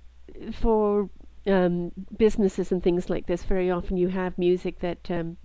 [0.55, 1.11] for
[1.47, 5.37] um, businesses and things like this, very often you have music that, um,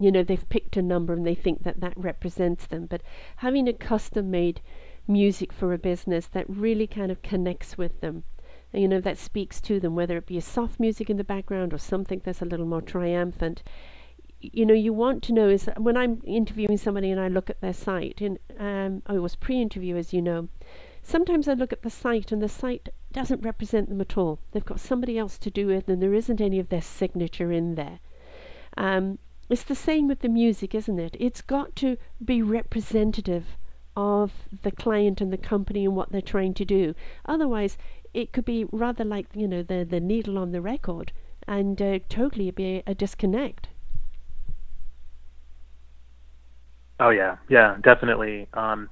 [0.00, 2.86] you know, they've picked a number and they think that that represents them.
[2.86, 3.02] But
[3.36, 4.62] having a custom made
[5.06, 8.24] music for a business that really kind of connects with them,
[8.72, 11.74] you know, that speaks to them, whether it be a soft music in the background
[11.74, 13.62] or something that's a little more triumphant.
[14.40, 17.60] You know, you want to know is when I'm interviewing somebody and I look at
[17.60, 20.48] their site, and um, I was pre interview, as you know,
[21.02, 24.38] sometimes I look at the site and the site doesn't represent them at all.
[24.52, 27.74] They've got somebody else to do it, and there isn't any of their signature in
[27.74, 28.00] there.
[28.76, 31.16] Um, it's the same with the music, isn't it?
[31.18, 33.56] It's got to be representative
[33.96, 36.94] of the client and the company and what they're trying to do.
[37.26, 37.76] Otherwise,
[38.14, 41.12] it could be rather like you know the the needle on the record,
[41.46, 43.68] and uh, totally be a, disconnect.
[47.00, 48.48] Oh yeah, yeah, definitely.
[48.54, 48.88] Um,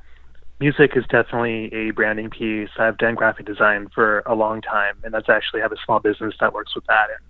[0.60, 2.68] music is definitely a branding piece.
[2.78, 5.98] I've done graphic design for a long time, and that's actually I have a small
[5.98, 7.08] business that works with that.
[7.08, 7.26] And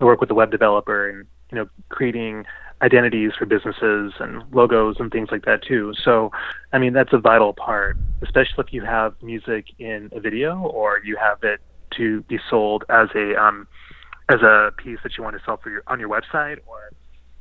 [0.00, 2.44] I work with a web developer and you know creating
[2.80, 5.92] identities for businesses and logos and things like that too.
[6.04, 6.30] So,
[6.72, 11.00] I mean, that's a vital part, especially if you have music in a video or
[11.04, 11.60] you have it
[11.96, 13.66] to be sold as a um,
[14.28, 16.58] as a piece that you want to sell for your on your website.
[16.66, 16.90] Or,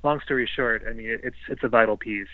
[0.03, 2.27] long story short, I mean, it's it's a vital piece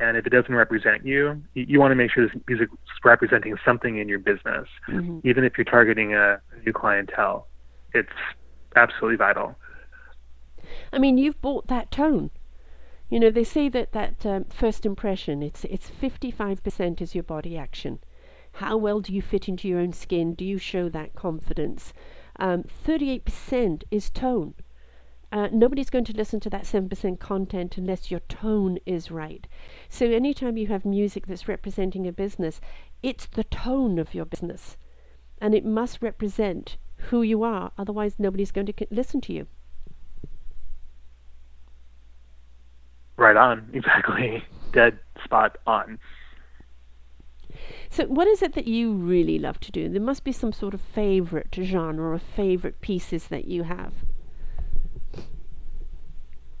[0.00, 3.04] and if it doesn't represent you, you, you want to make sure this music is
[3.04, 5.20] representing something in your business, mm-hmm.
[5.24, 7.48] even if you're targeting a, a new clientele.
[7.94, 8.08] It's
[8.76, 9.56] absolutely vital.
[10.92, 12.30] I mean, you've bought that tone.
[13.08, 17.56] You know, they say that that um, first impression, it's it's 55% is your body
[17.56, 18.00] action.
[18.52, 20.34] How well do you fit into your own skin?
[20.34, 21.92] Do you show that confidence?
[22.38, 24.54] Um, 38% is tone.
[25.30, 29.46] Uh, nobody's going to listen to that 7% content unless your tone is right.
[29.88, 32.60] So, anytime you have music that's representing a business,
[33.02, 34.78] it's the tone of your business.
[35.40, 39.46] And it must represent who you are, otherwise, nobody's going to listen to you.
[43.18, 44.42] Right on, exactly.
[44.72, 45.98] Dead spot on.
[47.90, 49.90] So, what is it that you really love to do?
[49.90, 53.92] There must be some sort of favorite genre or favorite pieces that you have.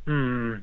[0.08, 0.54] Hmm.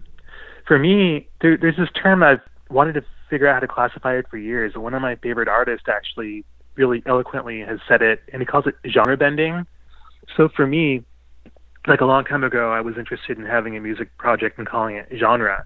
[0.68, 4.26] For me, there, there's this term I've wanted to figure out how to classify it
[4.28, 4.76] for years.
[4.76, 8.74] One of my favorite artists actually really eloquently has said it, and he calls it
[8.90, 9.68] genre bending.
[10.36, 11.06] So for me,
[11.86, 14.96] like a long time ago, I was interested in having a music project and calling
[14.96, 15.64] it genre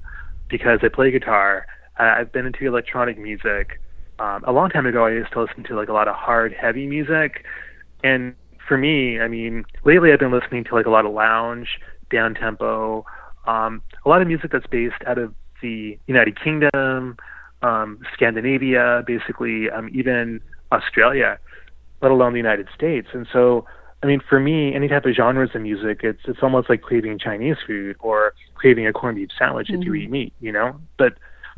[0.49, 1.65] because I play guitar.
[1.97, 3.79] I've been into electronic music.
[4.19, 6.51] Um, a long time ago, I used to listen to like a lot of hard,
[6.51, 7.45] heavy music,
[8.03, 8.35] and
[8.67, 11.79] for me, I mean, lately I've been listening to like a lot of lounge,
[12.11, 13.05] down tempo,
[13.49, 17.17] um, a lot of music that's based out of the United Kingdom,
[17.61, 20.39] um, Scandinavia, basically, um, even
[20.71, 21.39] Australia,
[22.01, 23.07] let alone the United States.
[23.11, 23.65] And so,
[24.03, 27.17] I mean, for me, any type of genres of music, it's it's almost like craving
[27.19, 29.81] Chinese food or craving a corned beef sandwich mm-hmm.
[29.81, 30.03] if you mm-hmm.
[30.03, 30.79] eat meat, you know.
[30.97, 31.13] But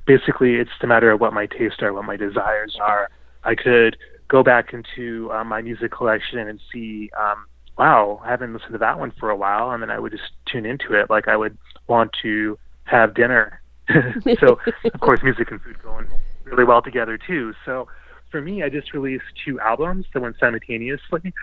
[0.08, 3.10] basically, it's a matter of what my tastes are, what my desires are.
[3.44, 3.98] I could
[4.30, 7.46] go back into uh, my music collection and see um,
[7.78, 10.32] wow, I haven't listened to that one for a while, and then I would just
[10.46, 13.62] tune into it like I would want to have dinner.
[14.39, 14.58] so
[14.94, 16.00] of course, music and food go
[16.46, 17.54] really well together too.
[17.65, 17.88] So
[18.30, 21.34] for me, I just released two albums that went simultaneously.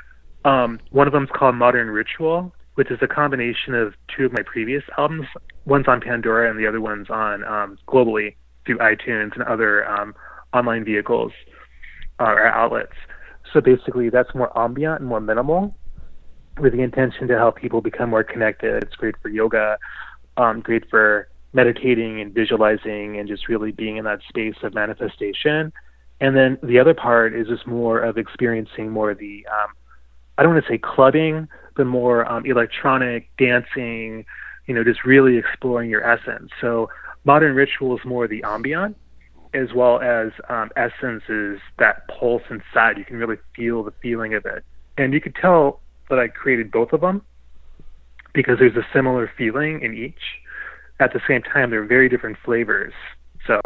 [0.45, 4.33] Um, one of them is called Modern Ritual, which is a combination of two of
[4.33, 5.27] my previous albums.
[5.67, 10.15] One's on Pandora, and the other one's on um, globally through iTunes and other um,
[10.55, 11.33] online vehicles
[12.21, 12.93] uh, or outlets.
[13.53, 15.75] So basically, that's more ambient and more minimal
[16.61, 18.83] with the intention to help people become more connected.
[18.83, 19.79] It's great for yoga,
[20.39, 25.73] um, great for meditating and visualizing and just really being in that space of manifestation.
[26.21, 29.73] And then the other part is just more of experiencing more of the, um,
[30.37, 34.25] I don't want to say clubbing, but more um, electronic dancing,
[34.67, 36.51] you know, just really exploring your essence.
[36.61, 36.91] So
[37.25, 38.97] modern ritual is more the ambient
[39.55, 42.99] as well as um, essence is that pulse inside.
[42.99, 44.65] You can really feel the feeling of it.
[44.99, 47.23] And you could tell that I created both of them
[48.39, 50.23] because there's a similar feeling in each.
[51.01, 52.93] At the same time, they're very different flavors.
[53.49, 53.61] So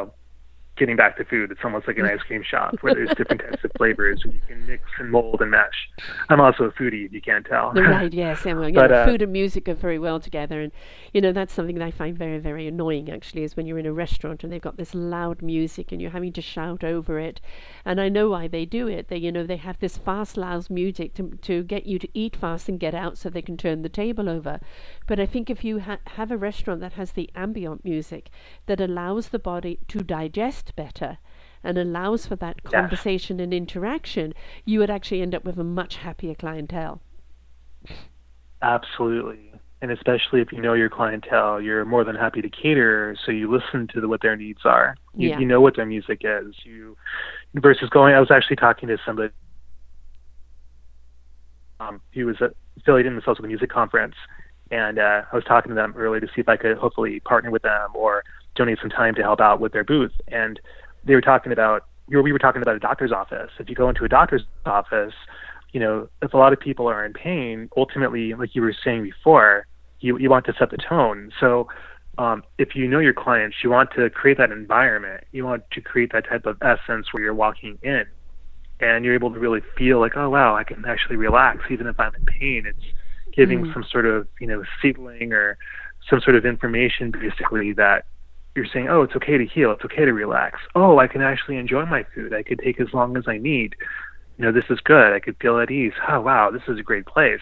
[0.78, 3.62] getting back to food, it's almost like an ice cream shop where there's different types
[3.62, 5.90] of flavors and you can mix and mold and mesh.
[6.30, 7.72] I'm also a foodie, if you can't tell.
[7.72, 8.46] right, yes.
[8.46, 10.62] And well, you but, know, uh, food and music go very well together.
[10.62, 10.72] And,
[11.12, 13.87] you know, that's something that I find very, very annoying, actually, is when you're in
[13.87, 17.40] a restaurant and they've got this loud music and you're having to shout over it.
[17.85, 19.08] And I know why they do it.
[19.08, 22.37] They, you know, they have this fast, loud music to, to get you to eat
[22.37, 24.58] fast and get out so they can turn the table over.
[25.06, 28.30] But I think if you ha- have a restaurant that has the ambient music
[28.66, 31.18] that allows the body to digest better
[31.64, 35.96] and allows for that conversation and interaction, you would actually end up with a much
[35.96, 37.01] happier clientele.
[38.62, 39.53] Absolutely.
[39.81, 43.16] And especially if you know your clientele, you're more than happy to cater.
[43.25, 44.96] So you listen to the, what their needs are.
[45.16, 45.38] You, yeah.
[45.40, 46.55] you know what their music is.
[46.64, 46.96] You
[47.55, 48.14] versus going.
[48.14, 49.33] I was actually talking to somebody
[51.81, 52.37] um, who was
[52.79, 54.14] affiliated themselves with a music conference,
[54.70, 57.51] and uh, I was talking to them earlier to see if I could hopefully partner
[57.51, 58.22] with them or
[58.54, 60.12] donate some time to help out with their booth.
[60.28, 60.60] And
[61.04, 63.50] they were talking about, we were talking about a doctor's office.
[63.58, 65.14] If you go into a doctor's office,
[65.72, 69.02] you know, if a lot of people are in pain, ultimately, like you were saying
[69.02, 69.66] before,
[70.00, 71.32] you, you want to set the tone.
[71.40, 71.68] So
[72.18, 75.24] um, if you know your clients, you want to create that environment.
[75.32, 78.04] You want to create that type of essence where you're walking in
[78.80, 81.98] and you're able to really feel like, oh, wow, I can actually relax even if
[81.98, 82.64] I'm in pain.
[82.66, 82.84] It's
[83.32, 83.72] giving mm.
[83.72, 85.56] some sort of you know seedling or
[86.08, 88.04] some sort of information basically that
[88.54, 91.56] you're saying oh it's okay to heal it's okay to relax oh i can actually
[91.56, 93.74] enjoy my food i could take as long as i need
[94.36, 96.82] you know this is good i could feel at ease oh wow this is a
[96.82, 97.40] great place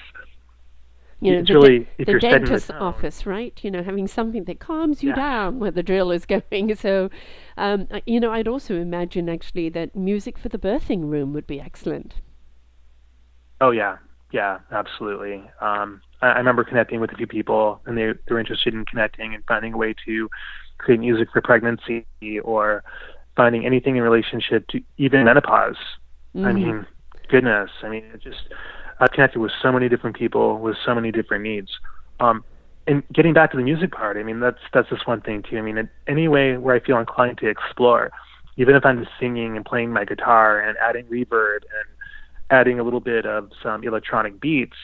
[1.23, 3.59] you know, it's the, really, the dentist's office, right?
[3.63, 5.17] You know, having something that calms you yeah.
[5.17, 6.75] down where the drill is going.
[6.75, 7.11] So,
[7.59, 11.61] um, you know, I'd also imagine actually that music for the birthing room would be
[11.61, 12.15] excellent.
[13.61, 13.99] Oh yeah,
[14.33, 15.45] yeah, absolutely.
[15.61, 18.87] Um, I, I remember connecting with a few people, and they they were interested in
[18.87, 20.31] connecting and finding a way to
[20.81, 22.07] create music for pregnancy
[22.43, 22.83] or
[23.37, 25.77] finding anything in relationship to even menopause.
[26.35, 26.47] Mm-hmm.
[26.47, 26.87] I mean,
[27.29, 28.53] goodness, I mean, it just
[28.99, 31.71] I've connected with so many different people with so many different needs.
[32.21, 32.45] Um,
[32.87, 35.59] and getting back to the music part, I mean, that's that's just one thing too.
[35.59, 38.11] I mean, in any way where I feel inclined to explore,
[38.57, 41.89] even if I'm just singing and playing my guitar and adding reverb and
[42.51, 44.77] adding a little bit of some electronic beats.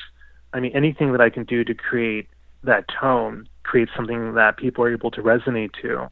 [0.52, 2.28] I mean, anything that I can do to create
[2.64, 6.09] that tone, creates something that people are able to resonate to.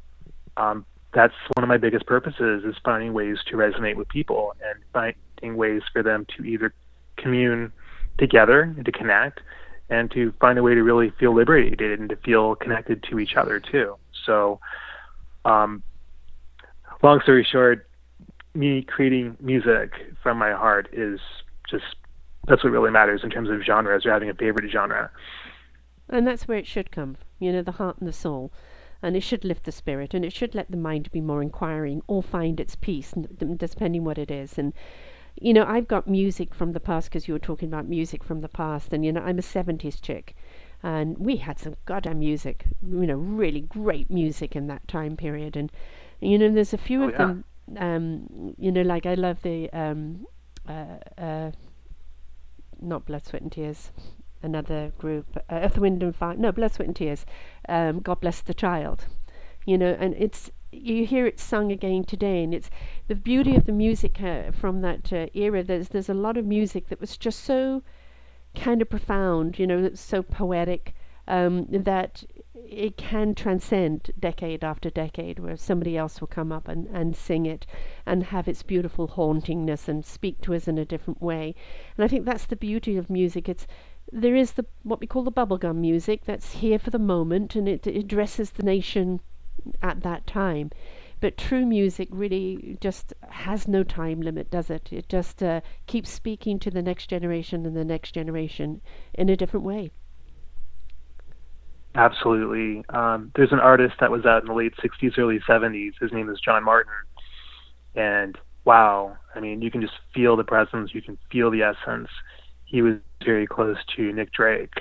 [0.57, 4.83] Um, that's one of my biggest purposes is finding ways to resonate with people and
[4.93, 6.75] finding ways for them to either
[7.17, 7.73] commune
[8.19, 9.41] together and to connect
[9.91, 13.37] and to find a way to really feel liberated and to feel connected to each
[13.37, 13.97] other too.
[14.27, 14.59] So,
[15.45, 15.83] um,
[17.03, 17.87] long story short,
[18.55, 21.21] me creating music from my heart is
[21.69, 21.85] just
[22.47, 25.11] that's what really matters in terms of genres or having a favorite genre.
[26.09, 28.53] And that's where it should come, you know, the heart and the soul.
[29.03, 32.03] And it should lift the spirit and it should let the mind be more inquiring
[32.07, 33.13] or find its peace,
[33.59, 34.59] depending what it is.
[34.59, 34.73] And
[35.41, 38.41] you know, I've got music from the past because you were talking about music from
[38.41, 40.37] the past, and you know, I'm a 70s chick.
[40.83, 45.57] And we had some goddamn music, you know, really great music in that time period.
[45.57, 45.73] And,
[46.21, 47.19] you know, there's a few oh, of yeah.
[47.19, 47.45] them,
[47.79, 50.27] um, you know, like I love the, um,
[50.69, 51.51] uh, uh,
[52.83, 53.91] not Blood, Sweat and Tears,
[54.45, 57.27] another group, uh, Earth, Wind and Fire, no, Blood, Sweat and Tears,
[57.69, 59.07] um, God Bless the Child.
[59.67, 62.71] You know, and it's, you hear it sung again today, and it's
[63.09, 65.63] the beauty of the music uh, from that uh, era.
[65.63, 67.83] There's there's a lot of music that was just so
[68.55, 70.95] kind of profound, you know, that's so poetic
[71.27, 76.87] um, that it can transcend decade after decade, where somebody else will come up and,
[76.89, 77.67] and sing it
[78.07, 81.55] and have its beautiful hauntingness and speak to us in a different way.
[81.97, 83.49] And I think that's the beauty of music.
[83.49, 83.67] It's
[84.13, 87.69] there is the what we call the bubblegum music that's here for the moment and
[87.69, 89.21] it, it addresses the nation
[89.83, 90.71] at that time.
[91.21, 94.93] But true music really just has no time limit, does it?
[94.93, 98.83] It just uh, keeps speaking to the next generation and the next generation
[99.15, 99.91] in a different way.
[101.95, 102.85] Absolutely.
[102.89, 105.93] Um, there's an artist that was out in the late 60s, early 70s.
[106.01, 106.93] His name is John Martyn.
[107.95, 112.09] And wow, I mean, you can just feel the presence, you can feel the essence.
[112.75, 114.75] He was very close to Nick Drake,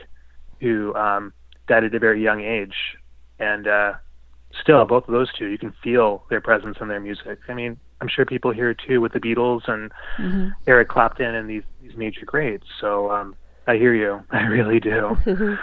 [0.59, 1.31] who um,
[1.67, 2.73] died at a very young age.
[3.37, 3.93] And uh,
[4.59, 7.37] still, both of those two, you can feel their presence in their music.
[7.47, 10.47] I mean, I'm sure people hear it too with the Beatles and mm-hmm.
[10.65, 12.65] Eric Clapton and these these major greats.
[12.81, 13.35] So um,
[13.67, 14.23] I hear you.
[14.31, 15.15] I really do.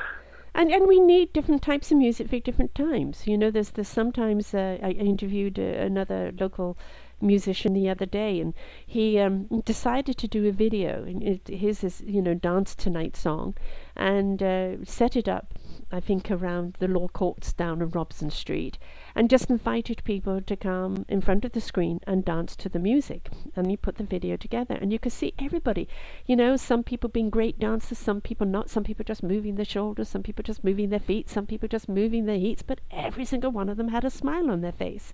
[0.55, 3.27] and and we need different types of music for different times.
[3.27, 6.79] You know, there's there's sometimes uh, I interviewed uh, another local
[7.21, 8.55] musician the other day, and
[8.87, 11.05] he um, decided to do a video.
[11.05, 13.55] And it, his is you know dance tonight song,
[13.97, 15.55] and uh, set it up.
[15.93, 18.79] I think around the law courts down on Robson Street,
[19.15, 22.79] and just invited people to come in front of the screen and dance to the
[22.79, 23.29] music.
[23.57, 25.89] And he put the video together, and you could see everybody.
[26.27, 28.71] You know, some people being great dancers, some people not.
[28.71, 31.89] Some people just moving their shoulders, some people just moving their feet, some people just
[31.89, 32.63] moving their hips.
[32.63, 35.13] But every single one of them had a smile on their face.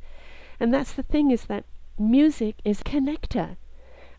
[0.61, 1.65] And that's the thing is that
[1.99, 3.57] music is a connector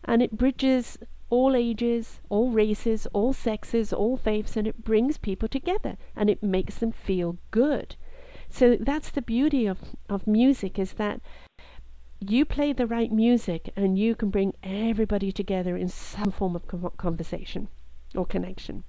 [0.04, 0.98] and it bridges
[1.30, 6.42] all ages, all races, all sexes, all faiths, and it brings people together and it
[6.42, 7.96] makes them feel good.
[8.48, 11.20] So that's the beauty of, of music is that
[12.20, 16.96] you play the right music and you can bring everybody together in some form of
[16.96, 17.68] conversation
[18.14, 18.84] or connection.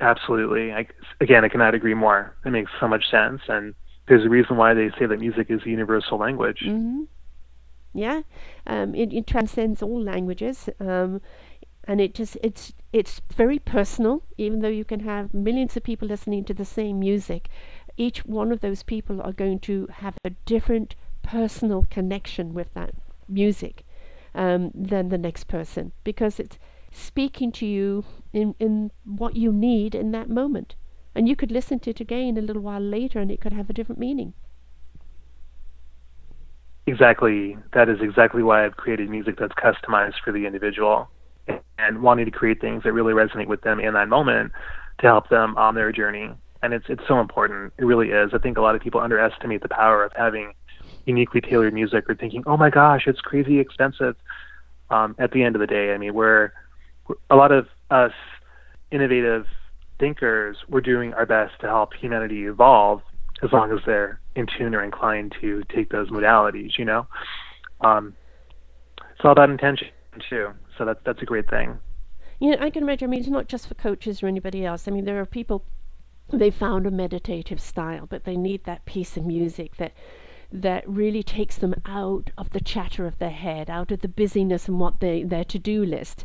[0.00, 0.72] Absolutely.
[0.72, 0.86] I,
[1.20, 2.36] again, I cannot agree more.
[2.44, 3.42] It makes so much sense.
[3.48, 3.74] And
[4.08, 6.62] there's a reason why they say that music is a universal language.
[6.64, 7.04] Mm-hmm.
[7.94, 8.22] Yeah,
[8.66, 11.20] um, it, it, transcends all languages, um,
[11.84, 14.22] and it just it's it's very personal.
[14.36, 17.48] Even though you can have millions of people listening to the same music,
[17.96, 22.90] each one of those people are going to have a different personal connection with that
[23.26, 23.84] music
[24.34, 26.58] um, than the next person because it's
[26.92, 30.74] speaking to you in in what you need in that moment.
[31.18, 33.68] And you could listen to it again a little while later and it could have
[33.68, 34.34] a different meaning.
[36.86, 37.58] Exactly.
[37.72, 41.10] That is exactly why I've created music that's customized for the individual
[41.76, 44.52] and wanting to create things that really resonate with them in that moment
[45.00, 46.30] to help them on their journey.
[46.62, 47.72] And it's it's so important.
[47.78, 48.30] It really is.
[48.32, 50.52] I think a lot of people underestimate the power of having
[51.04, 54.14] uniquely tailored music or thinking, "Oh my gosh, it's crazy expensive."
[54.90, 56.52] Um, at the end of the day, I mean, we're,
[57.08, 58.12] we're a lot of us
[58.92, 59.46] innovative
[59.98, 63.02] thinkers, we're doing our best to help humanity evolve
[63.42, 67.06] as long as they're in tune or inclined to take those modalities, you know?
[67.80, 68.14] Um,
[69.12, 69.88] it's all about intention,
[70.28, 70.50] too.
[70.76, 71.78] So that's, that's a great thing.
[72.40, 74.86] You know, I can imagine, I mean, it's not just for coaches or anybody else.
[74.86, 75.64] I mean, there are people,
[76.32, 79.92] they found a meditative style, but they need that piece of music that
[80.50, 84.66] that really takes them out of the chatter of their head, out of the busyness
[84.66, 86.24] and what they their to-do list,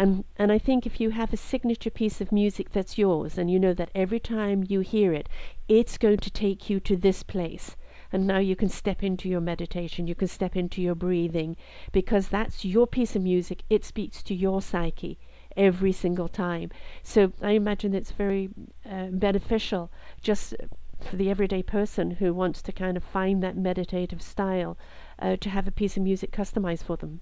[0.00, 3.50] And and I think if you have a signature piece of music that's yours and
[3.50, 5.28] you know that every time you hear it,
[5.68, 7.76] it's going to take you to this place.
[8.12, 11.56] And now you can step into your meditation, you can step into your breathing,
[11.90, 13.64] because that's your piece of music.
[13.68, 15.18] It speaks to your psyche
[15.56, 16.70] every single time.
[17.02, 18.50] So I imagine it's very
[18.88, 19.90] uh, beneficial
[20.22, 20.54] just
[21.00, 24.78] for the everyday person who wants to kind of find that meditative style
[25.18, 27.20] uh, to have a piece of music customized for them.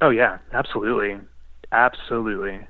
[0.00, 1.20] Oh yeah, absolutely,
[1.72, 2.66] absolutely.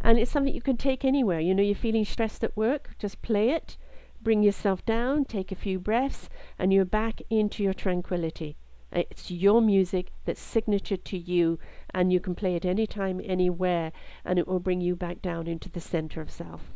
[0.00, 1.40] And it's something you can take anywhere.
[1.40, 3.76] You know, you're feeling stressed at work, just play it,
[4.22, 6.28] bring yourself down, take a few breaths,
[6.58, 8.56] and you're back into your tranquility.
[8.92, 11.58] It's your music that's signature to you,
[11.94, 13.92] and you can play it anytime, anywhere,
[14.24, 16.72] and it will bring you back down into the center of self.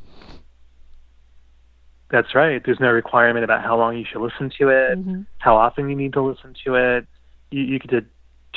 [2.10, 2.62] That's right.
[2.64, 5.22] There's no requirement about how long you should listen to it, mm-hmm.
[5.38, 7.06] how often you need to listen to it.
[7.50, 8.06] You, you could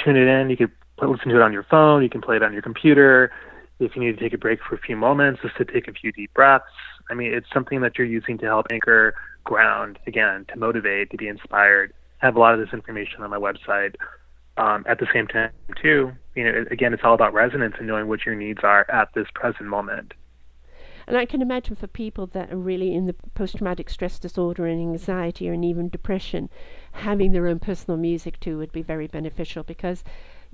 [0.04, 0.50] tune it in.
[0.50, 0.72] You could
[1.02, 2.04] listen to it on your phone.
[2.04, 3.32] You can play it on your computer.
[3.80, 5.94] If you need to take a break for a few moments, just to take a
[5.94, 6.66] few deep breaths.
[7.10, 11.18] I mean, it's something that you're using to help anchor ground again, to motivate, to
[11.18, 11.94] be inspired.
[12.22, 13.96] I have a lot of this information on my website.
[14.58, 18.08] Um, at the same time, too, you know, again, it's all about resonance and knowing
[18.08, 20.16] what your needs are at this present moment.
[21.08, 24.66] And I can imagine for people that are really in the post traumatic stress disorder
[24.66, 26.50] and anxiety and even depression,
[26.98, 30.04] having their own personal music too would be very beneficial because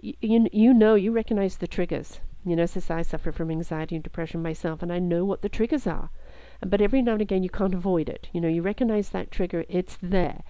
[0.02, 2.20] y- you, you know, you recognize the triggers.
[2.46, 5.50] You know, since I suffer from anxiety and depression myself, and I know what the
[5.50, 6.10] triggers are.
[6.66, 8.28] But every now and again, you can't avoid it.
[8.34, 10.44] You know, you recognize that trigger, it's there.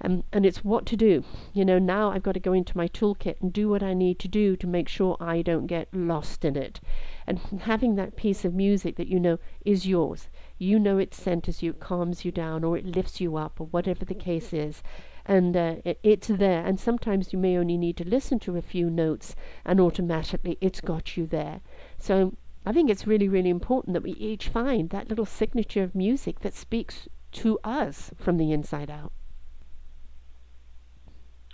[0.00, 1.24] Um, and it's what to do.
[1.54, 4.18] You know, now I've got to go into my toolkit and do what I need
[4.18, 6.80] to do to make sure I don't get lost in it.
[7.26, 10.28] And having that piece of music that you know is yours,
[10.58, 13.68] you know it centers you, it calms you down, or it lifts you up, or
[13.68, 14.82] whatever the case is.
[15.28, 16.64] And uh, it, it's there.
[16.64, 20.80] And sometimes you may only need to listen to a few notes, and automatically it's
[20.80, 21.60] got you there.
[21.98, 25.94] So I think it's really, really important that we each find that little signature of
[25.94, 29.12] music that speaks to us from the inside out.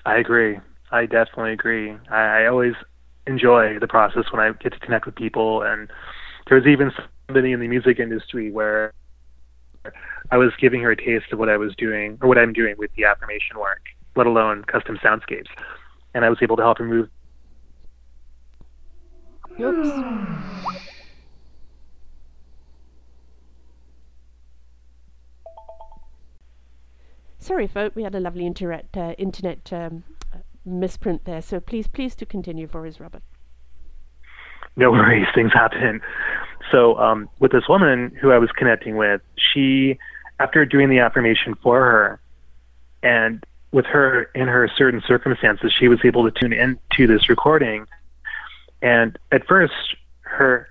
[0.04, 0.58] I agree.
[0.90, 1.96] I definitely agree.
[2.10, 2.74] I, I always
[3.26, 5.62] enjoy the process when I get to connect with people.
[5.62, 5.88] And
[6.48, 6.92] there was even
[7.26, 8.92] somebody in the music industry where
[10.32, 12.74] I was giving her a taste of what I was doing or what I'm doing
[12.78, 13.82] with the affirmation work,
[14.16, 15.50] let alone custom soundscapes.
[16.14, 17.10] And I was able to help her move.
[19.60, 19.90] Oops.
[27.38, 30.04] Sorry, folks, we had a lovely internet, uh, internet um,
[30.64, 31.42] misprint there.
[31.42, 33.22] So please, please to continue for us, Robert.
[34.76, 36.00] No worries, things happen.
[36.70, 39.98] So um, with this woman who I was connecting with, she,
[40.42, 42.20] after doing the affirmation for her,
[43.02, 47.86] and with her in her certain circumstances, she was able to tune into this recording.
[48.82, 49.72] And at first,
[50.22, 50.68] her,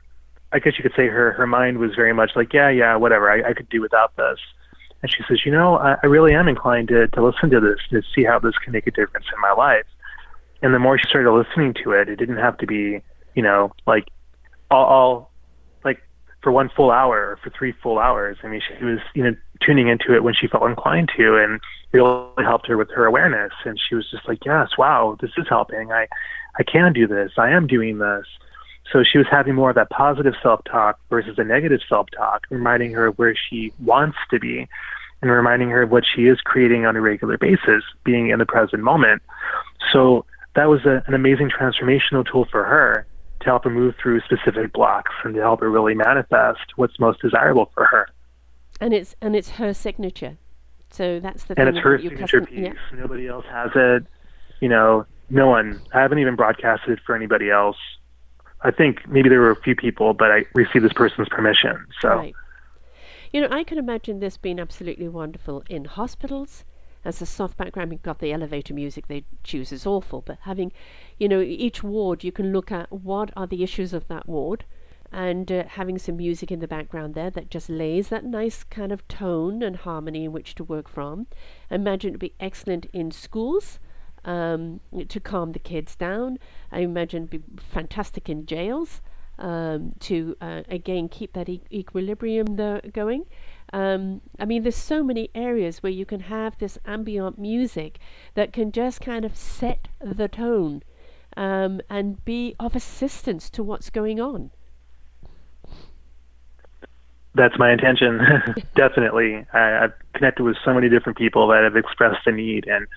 [0.51, 3.31] I guess you could say her her mind was very much like, yeah, yeah, whatever,
[3.31, 4.39] I, I could do without this.
[5.01, 7.79] And she says, you know, I, I really am inclined to, to listen to this
[7.91, 9.85] to see how this can make a difference in my life.
[10.61, 13.01] And the more she started listening to it, it didn't have to be,
[13.35, 14.09] you know, like
[14.69, 15.30] all, all
[16.41, 18.37] for one full hour or for three full hours.
[18.43, 21.55] I mean, she was, you know, tuning into it when she felt inclined to, and
[21.93, 23.51] it really helped her with her awareness.
[23.63, 25.91] And she was just like, yes, wow, this is helping.
[25.91, 26.07] I,
[26.57, 27.33] I can do this.
[27.37, 28.25] I am doing this.
[28.91, 32.45] So she was having more of that positive self talk versus a negative self talk,
[32.49, 34.67] reminding her of where she wants to be
[35.21, 38.45] and reminding her of what she is creating on a regular basis, being in the
[38.45, 39.21] present moment.
[39.93, 40.25] So
[40.55, 43.05] that was a, an amazing transformational tool for her
[43.41, 47.21] to help her move through specific blocks and to help her really manifest what's most
[47.21, 48.07] desirable for her.
[48.79, 50.37] And it's and it's her signature.
[50.91, 52.73] So that's the and it's her signature custom, piece.
[52.93, 52.99] Yeah.
[52.99, 54.05] Nobody else has it.
[54.59, 55.81] You know, no one.
[55.93, 57.77] I haven't even broadcasted it for anybody else.
[58.63, 61.83] I think maybe there were a few people, but I received this person's permission.
[61.99, 62.35] So, right.
[63.33, 66.63] you know, I can imagine this being absolutely wonderful in hospitals.
[67.03, 70.71] As a soft background, we've got the elevator music they choose is awful, but having,
[71.17, 74.65] you know, each ward, you can look at what are the issues of that ward,
[75.11, 78.91] and uh, having some music in the background there that just lays that nice kind
[78.91, 81.27] of tone and harmony in which to work from.
[81.69, 83.79] I imagine it would be excellent in schools
[84.23, 86.37] um, to calm the kids down.
[86.71, 89.01] I imagine it'd be fantastic in jails
[89.39, 92.55] um, to uh, again keep that e- equilibrium
[92.93, 93.25] going.
[93.73, 97.99] Um, I mean, there's so many areas where you can have this ambient music
[98.33, 100.83] that can just kind of set the tone
[101.37, 104.51] um, and be of assistance to what's going on.
[107.33, 108.19] That's my intention.
[108.75, 109.45] Definitely.
[109.53, 112.87] I, I've connected with so many different people that have expressed the need, and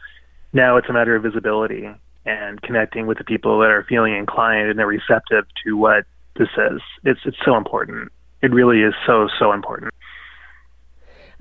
[0.53, 1.89] now it's a matter of visibility.
[2.27, 6.05] and connecting with the people that are feeling inclined and they're receptive to what
[6.37, 6.81] this is.
[7.05, 8.11] It's it's so important.
[8.43, 9.93] It really is so so important.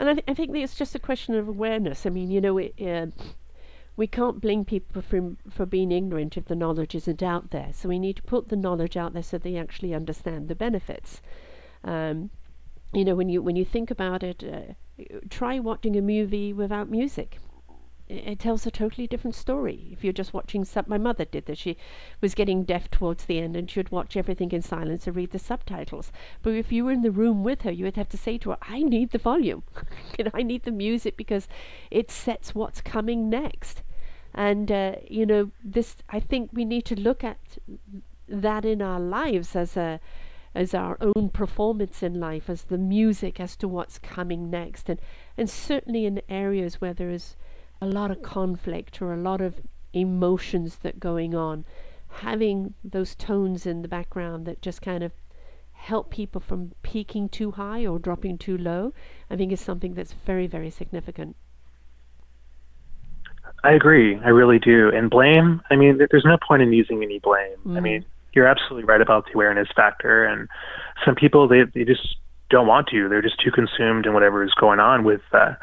[0.04, 2.06] And I, th- I think it's just a question of awareness.
[2.06, 3.06] I mean, you know, it, uh,
[3.96, 7.70] we can't blame people for for being ignorant if the knowledge isn't out there.
[7.72, 11.22] So we need to put the knowledge out there so they actually understand the benefits.
[11.86, 12.32] Um,
[12.92, 14.74] you know, when you when you think about it, uh,
[15.30, 17.40] try watching a movie without music
[18.10, 19.88] it tells a totally different story.
[19.92, 21.60] If you're just watching sub, my mother did this.
[21.60, 21.78] She
[22.22, 25.32] was getting deaf towards the end, and she would watch everything in silence and read
[25.32, 26.12] the subtitles.
[26.42, 28.52] But if you were in the room with her, you would have to say to
[28.52, 29.64] her, "I need the volume,
[30.20, 31.48] know, I need the music because
[31.92, 33.84] it sets what's coming next."
[34.34, 37.58] And uh, you know, this I think we need to look at
[38.28, 40.00] that in our lives as a
[40.56, 45.00] as our own performance in life, as the music, as to what's coming next, and
[45.38, 47.36] and certainly in areas where there is
[47.84, 49.56] a lot of conflict or a lot of
[49.94, 51.66] emotions that going on,
[52.10, 55.12] having those tones in the background that just kind of
[55.74, 58.94] help people from peaking too high or dropping too low,
[59.30, 61.36] I think is something that's very, very significant.
[63.66, 64.18] I agree.
[64.24, 64.90] I really do.
[64.90, 67.58] And blame, I mean, there's no point in using any blame.
[67.66, 67.78] Mm.
[67.78, 70.26] I mean, you're absolutely right about the awareness factor.
[70.26, 70.48] And
[71.06, 72.16] some people, they, they just
[72.50, 73.10] don't want to.
[73.10, 75.54] They're just too consumed in whatever is going on with uh,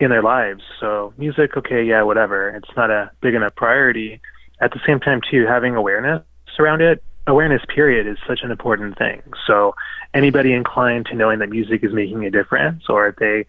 [0.00, 0.62] in their lives.
[0.80, 2.50] So music, okay, yeah, whatever.
[2.50, 4.20] It's not a big enough priority.
[4.60, 6.22] At the same time, too, having awareness
[6.58, 9.22] around it, awareness period is such an important thing.
[9.46, 9.74] So
[10.14, 13.46] anybody inclined to knowing that music is making a difference, or if they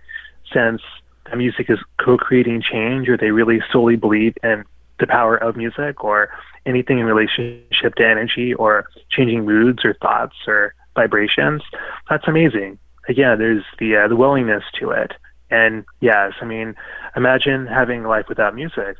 [0.53, 0.81] sense
[1.25, 4.65] that music is co-creating change, or they really solely believe in
[4.99, 6.29] the power of music, or
[6.65, 11.61] anything in relationship to energy, or changing moods, or thoughts, or vibrations,
[12.09, 12.77] that's amazing.
[13.07, 15.13] Again, there's the uh, the willingness to it
[15.51, 16.75] and yes, I mean,
[17.15, 18.97] imagine having life without music,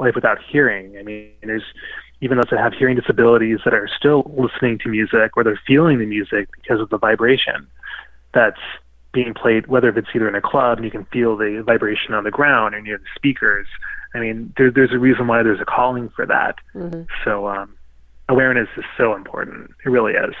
[0.00, 0.96] life without hearing.
[0.98, 1.62] I mean, there's
[2.20, 5.98] even those that have hearing disabilities that are still listening to music or they're feeling
[5.98, 7.66] the music because of the vibration
[8.32, 8.60] that's
[9.12, 12.14] being played, whether if it's either in a club and you can feel the vibration
[12.14, 13.66] on the ground or near the speakers.
[14.14, 16.56] I mean, there, there's a reason why there's a calling for that.
[16.74, 17.02] Mm-hmm.
[17.24, 17.74] So um,
[18.28, 19.70] awareness is so important.
[19.84, 20.34] It really is.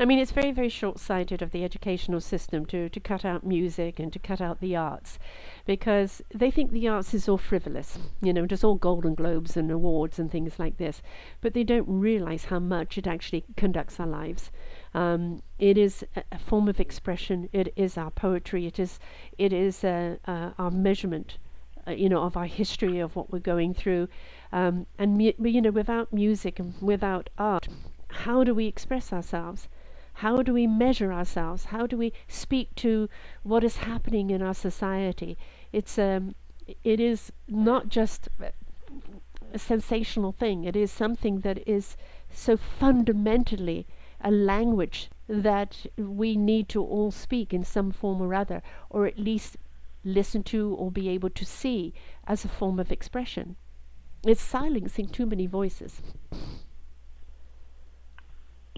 [0.00, 3.44] I mean, it's very, very short sighted of the educational system to, to cut out
[3.44, 5.18] music and to cut out the arts
[5.66, 9.72] because they think the arts is all frivolous, you know, just all Golden Globes and
[9.72, 11.02] awards and things like this.
[11.40, 14.52] But they don't realize how much it actually conducts our lives.
[14.94, 19.00] Um, it is a, form of expression, it is our poetry, it is,
[19.36, 21.38] it is uh, uh, our measurement.
[21.86, 24.08] Uh, you know, of our history of what we're going through,
[24.52, 27.66] um, and mu- you know, without music and without art,
[28.08, 29.68] how do we express ourselves?
[30.18, 31.66] How do we measure ourselves?
[31.66, 33.08] How do we speak to
[33.44, 35.38] what is happening in our society?
[35.72, 36.34] It's um,
[36.82, 40.64] it is not just a sensational thing.
[40.64, 41.96] It is something that is
[42.30, 43.86] so fundamentally
[44.20, 48.60] a language that we need to all speak in some form or other,
[48.90, 49.56] or at least
[50.04, 51.94] listen to or be able to see
[52.26, 53.54] as a form of expression.
[54.26, 56.02] It's silencing too many voices.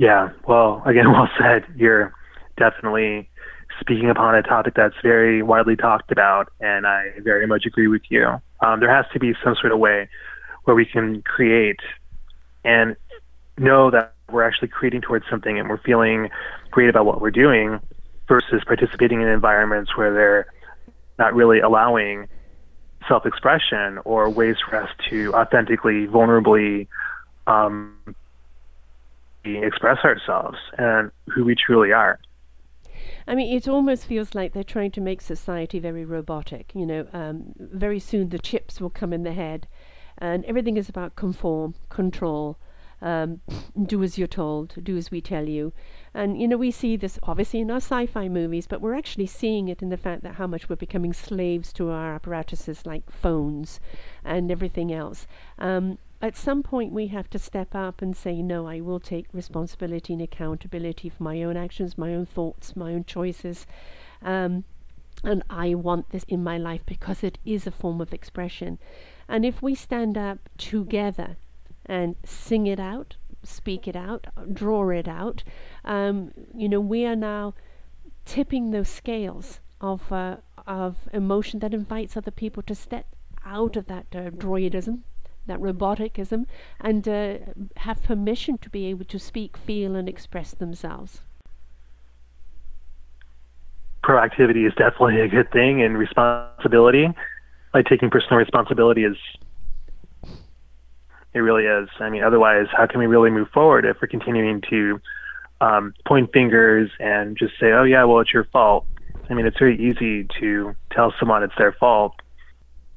[0.01, 1.67] Yeah, well, again, well said.
[1.77, 2.15] You're
[2.57, 3.29] definitely
[3.81, 8.03] speaking upon a topic that's very widely talked about, and I very much agree with
[8.09, 8.41] you.
[8.61, 10.09] Um, there has to be some sort of way
[10.65, 11.81] where we can create
[12.65, 12.97] and
[13.59, 16.31] know that we're actually creating towards something and we're feeling
[16.71, 17.79] great about what we're doing
[18.27, 20.47] versus participating in environments where they're
[21.19, 22.27] not really allowing
[23.07, 26.87] self expression or ways for us to authentically, vulnerably
[27.47, 27.99] um,
[29.45, 32.19] express ourselves and who we truly are.
[33.27, 36.73] I mean, it almost feels like they're trying to make society very robotic.
[36.75, 39.69] You know, um, very soon the chips will come in the head,
[40.19, 42.59] and everything is about conform, control,
[43.03, 43.41] um,
[43.87, 45.73] do as you're told, do as we tell you.
[46.13, 49.27] And, you know, we see this obviously in our sci fi movies, but we're actually
[49.27, 53.11] seeing it in the fact that how much we're becoming slaves to our apparatuses like
[53.11, 53.81] phones
[54.25, 55.27] and everything else.
[55.59, 59.27] Um, at some point we have to step up and say, no, I will take
[59.33, 63.67] responsibility and accountability for my own actions, my own thoughts, my own choices.
[64.23, 64.65] Um,
[65.25, 68.79] and I want this in my life because it is a form of expression.
[69.29, 71.37] And if we stand up together
[71.87, 75.43] and sing it out, speak it out, draw it out,
[75.85, 77.55] um, you know, we are now
[78.27, 83.07] tipping those scales of uh, of emotion that invites other people to step
[83.45, 85.01] out of that uh, droidism
[85.47, 86.47] that roboticism,
[86.81, 87.39] and uh,
[87.79, 91.23] have permission to be able to speak, feel, and express themselves.
[94.05, 97.09] Proactivity is definitely a good thing, and responsibility,
[97.75, 99.17] like taking personal responsibility, is
[101.33, 101.89] It really is.
[102.01, 105.01] I mean, otherwise, how can we really move forward if we're continuing to
[105.61, 108.87] um, point fingers and just say, "Oh yeah, well it's your fault."
[109.29, 112.15] I mean, it's very easy to tell someone it's their fault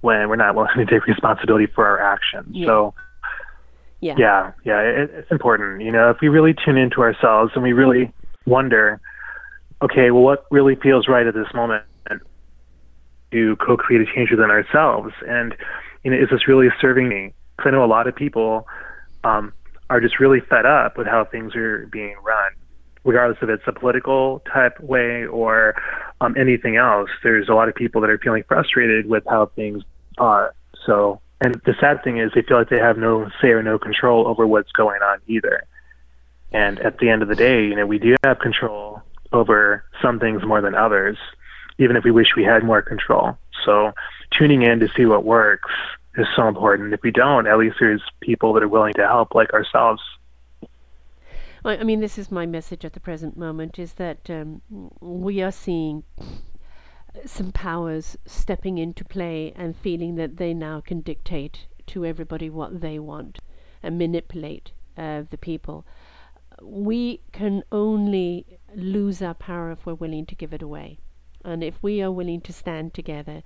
[0.03, 2.47] when we're not willing to take responsibility for our actions.
[2.51, 2.67] Yeah.
[2.67, 2.93] So,
[4.01, 4.15] Yeah.
[4.17, 5.81] yeah, yeah, it, it's important.
[5.81, 8.11] You know, if we really tune into ourselves and we really
[8.45, 8.99] wonder,
[9.81, 11.83] okay, well, what really feels right at this moment
[13.31, 15.55] to co-create a change within ourselves, and
[16.03, 17.33] you know, is this really serving me?
[17.55, 18.67] Because I know a lot of people
[19.23, 19.53] um,
[19.89, 22.51] are just really fed up with how things are being run,
[23.05, 25.75] regardless if it's a political type way or
[26.21, 27.09] um, anything else.
[27.23, 29.83] There's a lot of people that are feeling frustrated with how things
[30.18, 30.55] are.
[30.86, 33.78] So, and the sad thing is, they feel like they have no say or no
[33.78, 35.64] control over what's going on either.
[36.51, 39.01] And at the end of the day, you know, we do have control
[39.32, 41.18] over some things more than others,
[41.80, 43.38] even if we wish we had more control.
[43.66, 43.93] So,
[44.38, 45.72] tuning in to see what works
[46.16, 46.93] is so important.
[46.93, 50.01] If we don't, at least there's people that are willing to help, like ourselves.
[51.66, 54.61] I, I mean, this is my message at the present moment: is that um,
[55.01, 56.03] we are seeing
[57.26, 62.82] some powers stepping into play and feeling that they now can dictate to everybody what
[62.82, 63.39] they want
[63.82, 65.86] and manipulate uh, the people.
[66.61, 68.45] We can only
[68.76, 70.97] lose our power if we're willing to give it away.
[71.43, 73.43] And if we are willing to stand together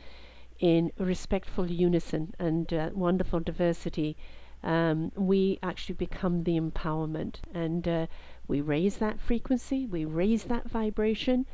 [0.59, 4.17] in respectful unison and uh, wonderful diversity,
[4.63, 7.35] um, we actually become the empowerment.
[7.53, 8.07] And uh,
[8.47, 11.45] we raise that frequency, we raise that vibration,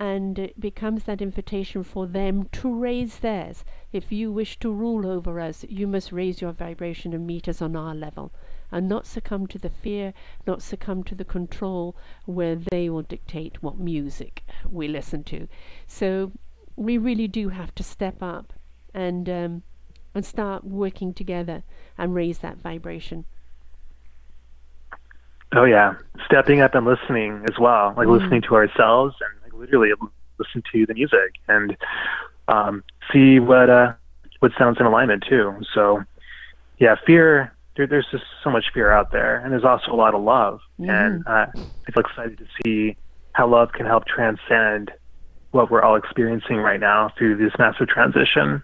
[0.00, 3.66] and it becomes that invitation for them to raise theirs.
[3.92, 7.60] If you wish to rule over us, you must raise your vibration and meet us
[7.60, 8.32] on our level
[8.72, 10.14] and not succumb to the fear,
[10.46, 11.94] not succumb to the control
[12.24, 15.46] where they will dictate what music we listen to.
[15.86, 16.32] So
[16.76, 18.54] we really do have to step up
[18.94, 19.62] and um,
[20.14, 21.62] and start working together
[21.98, 23.26] and raise that vibration.
[25.54, 25.94] Oh yeah,
[26.24, 28.20] stepping up and listening as well, like Mm.
[28.20, 29.90] listening to ourselves and literally
[30.38, 31.76] listen to the music and
[32.48, 32.82] um,
[33.12, 33.92] see what uh,
[34.40, 35.54] what sounds in alignment too.
[35.74, 36.02] So
[36.78, 37.54] yeah, fear.
[37.76, 40.60] There, there's just so much fear out there, and there's also a lot of love.
[40.78, 41.46] And uh,
[41.86, 42.96] I feel excited to see
[43.32, 44.90] how love can help transcend
[45.52, 48.62] what we're all experiencing right now through this massive transition.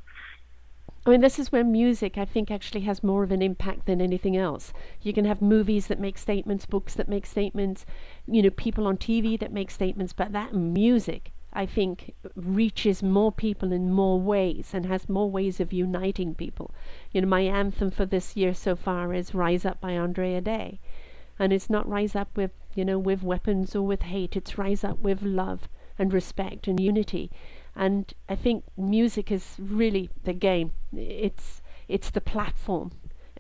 [1.07, 4.01] I mean, this is where music, I think, actually has more of an impact than
[4.01, 4.73] anything else.
[5.01, 7.87] You can have movies that make statements, books that make statements,
[8.27, 13.31] you know, people on TV that make statements, but that music, I think, reaches more
[13.31, 16.75] people in more ways and has more ways of uniting people.
[17.13, 20.81] You know, my anthem for this year so far is Rise Up by Andrea Day.
[21.39, 24.83] And it's not rise up with, you know, with weapons or with hate, it's rise
[24.83, 25.69] up with love
[26.01, 27.31] and respect and unity.
[27.77, 30.73] And I think music is really the game.
[30.95, 32.93] It's it's the platform.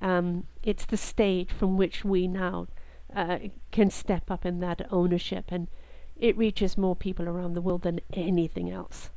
[0.02, 2.68] Um, it's the stage from which we now
[3.14, 3.38] uh,
[3.72, 5.68] can step up in that ownership, and
[6.16, 9.10] it reaches more people around the world than anything else.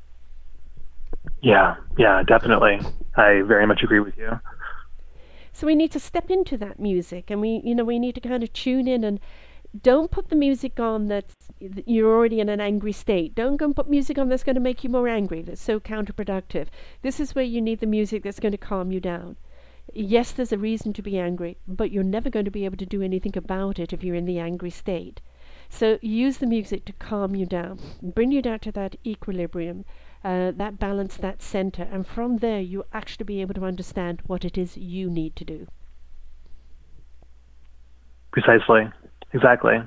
[1.41, 2.79] Yeah, yeah, definitely.
[3.15, 4.39] I very much agree with you.
[5.51, 8.21] So we need to step into that music, and we, you know, we need to
[8.21, 9.19] kind of tune in and
[9.81, 13.35] don't put the music on that's that you're already in an angry state.
[13.35, 15.41] Don't go and put music on that's going to make you more angry.
[15.41, 16.67] That's so counterproductive.
[17.01, 19.35] This is where you need the music that's going to calm you down.
[19.93, 22.85] Yes, there's a reason to be angry, but you're never going to be able to
[22.85, 25.21] do anything about it if you're in the angry state.
[25.69, 29.85] So use the music to calm you down, bring you down to that equilibrium,
[30.23, 34.43] uh, that balance, that center, and from there you'll actually be able to understand what
[34.43, 35.67] it is you need to do.
[38.31, 38.89] Precisely.
[39.33, 39.81] Exactly.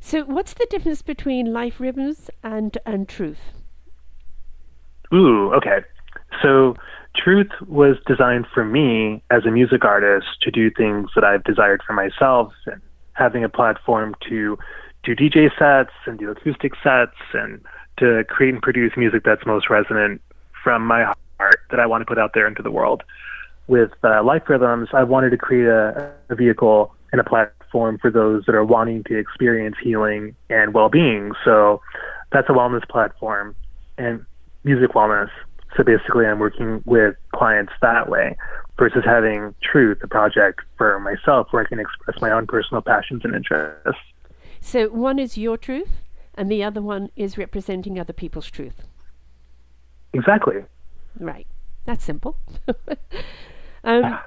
[0.00, 3.40] So, what's the difference between life rhythms and and truth?
[5.12, 5.80] Ooh, okay.
[6.42, 6.74] So,
[7.16, 11.82] Truth was designed for me as a music artist to do things that I've desired
[11.86, 12.80] for myself and
[13.14, 14.58] having a platform to
[15.02, 17.64] do DJ sets and do acoustic sets and
[17.98, 20.20] to create and produce music that's most resonant
[20.62, 21.04] from my
[21.38, 23.02] heart that I want to put out there into the world.
[23.66, 28.10] With uh, Life Rhythms, I wanted to create a, a vehicle and a platform for
[28.10, 31.32] those that are wanting to experience healing and well-being.
[31.44, 31.80] So
[32.32, 33.54] that's a wellness platform
[33.98, 34.24] and
[34.64, 35.30] music wellness.
[35.76, 38.36] So basically, I'm working with clients that way
[38.78, 43.22] versus having Truth, a project for myself where I can express my own personal passions
[43.24, 44.00] and interests.
[44.60, 45.90] So, one is your truth,
[46.34, 48.82] and the other one is representing other people's truth.
[50.12, 50.64] Exactly.
[51.18, 51.46] Right.
[51.84, 52.38] That's simple.
[53.84, 54.18] um,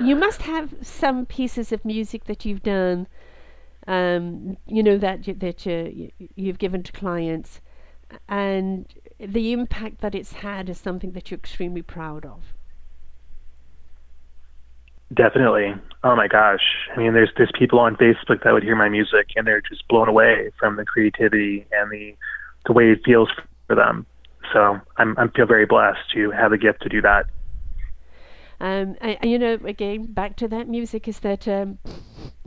[0.00, 3.06] you must have some pieces of music that you've done,
[3.86, 7.60] um, you know, that you, that you, you've given to clients,
[8.28, 8.86] and
[9.18, 12.54] the impact that it's had is something that you're extremely proud of.
[15.12, 15.74] Definitely.
[16.02, 16.62] Oh my gosh.
[16.94, 19.86] I mean, there's there's people on Facebook that would hear my music and they're just
[19.88, 22.16] blown away from the creativity and the
[22.66, 23.28] the way it feels
[23.66, 24.06] for them.
[24.52, 27.26] So I'm I feel very blessed to have the gift to do that.
[28.60, 31.78] Um, and, you know, again, back to that music is that um,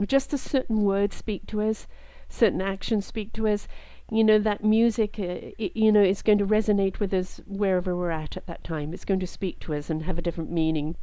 [0.06, 1.86] just a certain words speak to us,
[2.28, 3.68] certain actions speak to us.
[4.10, 7.94] You know, that music, uh, it, you know, is going to resonate with us wherever
[7.94, 8.94] we're at at that time.
[8.94, 10.96] It's going to speak to us and have a different meaning.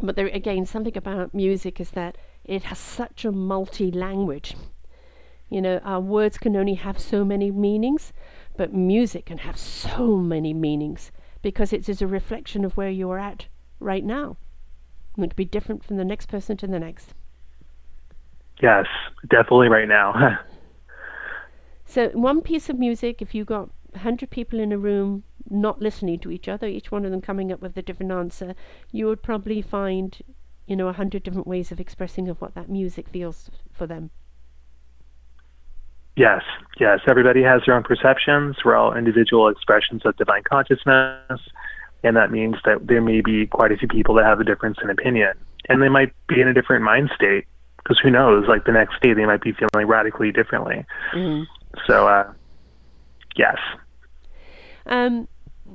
[0.00, 4.54] But there, again, something about music is that it has such a multi language.
[5.48, 8.12] You know, our words can only have so many meanings,
[8.56, 11.10] but music can have so many meanings
[11.42, 13.46] because it is a reflection of where you are at
[13.80, 14.36] right now.
[15.16, 17.14] It could be different from the next person to the next.
[18.62, 18.86] Yes,
[19.28, 20.38] definitely right now.
[21.86, 26.18] so, one piece of music, if you got 100 people in a room not listening
[26.20, 28.54] to each other, each one of them coming up with a different answer,
[28.92, 30.18] you would probably find,
[30.66, 34.10] you know, a hundred different ways of expressing of what that music feels for them.
[36.16, 36.42] Yes,
[36.80, 37.00] yes.
[37.06, 38.56] Everybody has their own perceptions.
[38.64, 41.40] We're all individual expressions of divine consciousness.
[42.02, 44.78] And that means that there may be quite a few people that have a difference
[44.82, 45.32] in opinion.
[45.68, 47.46] And they might be in a different mind state.
[47.78, 48.46] Because who knows?
[48.48, 50.84] Like the next day, they might be feeling radically differently.
[51.14, 51.44] Mm-hmm.
[51.86, 52.32] So, uh,
[53.36, 53.58] yes.
[54.86, 55.28] Um,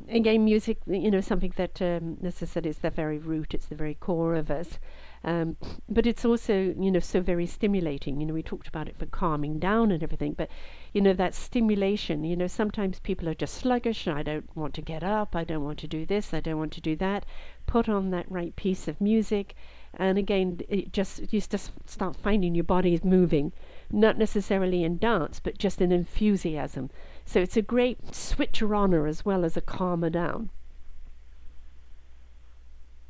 [0.10, 3.68] again, music, you know, something that, um, as I said, is the very root, it's
[3.68, 4.80] the very core of us.
[5.24, 5.58] Um,
[5.88, 8.20] but it's also, you know, so very stimulating.
[8.20, 10.50] You know, we talked about it for calming down and everything, but,
[10.94, 14.08] you know, that stimulation, you know, sometimes people are just sluggish.
[14.08, 15.36] And I don't want to get up.
[15.36, 16.34] I don't want to do this.
[16.34, 17.26] I don't want to do that.
[17.68, 19.56] Put on that right piece of music.
[19.94, 23.52] And again, it just, you just start finding your body is moving,
[23.92, 26.90] not necessarily in dance, but just in enthusiasm.
[27.26, 30.50] So it's a great switcher oner as well as a calmer down.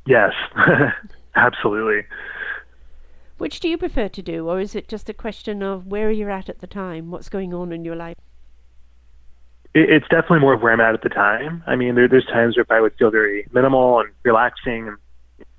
[0.04, 0.32] Yes.
[1.34, 2.04] Absolutely.
[3.38, 6.30] Which do you prefer to do, or is it just a question of where you're
[6.30, 8.16] at at the time, what's going on in your life?
[9.74, 11.64] It's definitely more of where I'm at at the time.
[11.66, 14.96] I mean, there, there's times where if I would feel very minimal and relaxing, and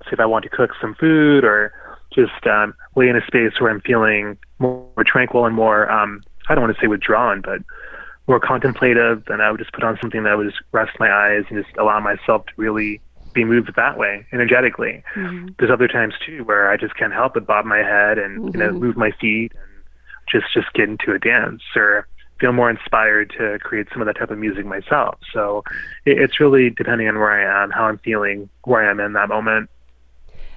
[0.04, 1.72] say if I want to cook some food or
[2.14, 6.54] just um, lay in a space where I'm feeling more, tranquil and more, um, I
[6.54, 7.58] don't want to say withdrawn, but
[8.28, 11.44] more contemplative, then I would just put on something that would just rest my eyes
[11.50, 13.00] and just allow myself to really
[13.34, 15.02] be moved that way energetically.
[15.14, 15.48] Mm-hmm.
[15.58, 18.48] There's other times too where I just can't help but bob my head and mm-hmm.
[18.54, 18.84] you know mm-hmm.
[18.84, 19.82] move my feet and
[20.30, 22.06] just just get into a dance or
[22.40, 25.18] feel more inspired to create some of that type of music myself.
[25.32, 25.62] So
[26.04, 29.12] it, it's really depending on where I am, how I'm feeling, where I am in
[29.12, 29.70] that moment.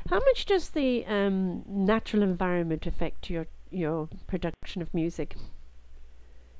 [0.10, 5.36] How much does the um, natural environment affect your your production of music?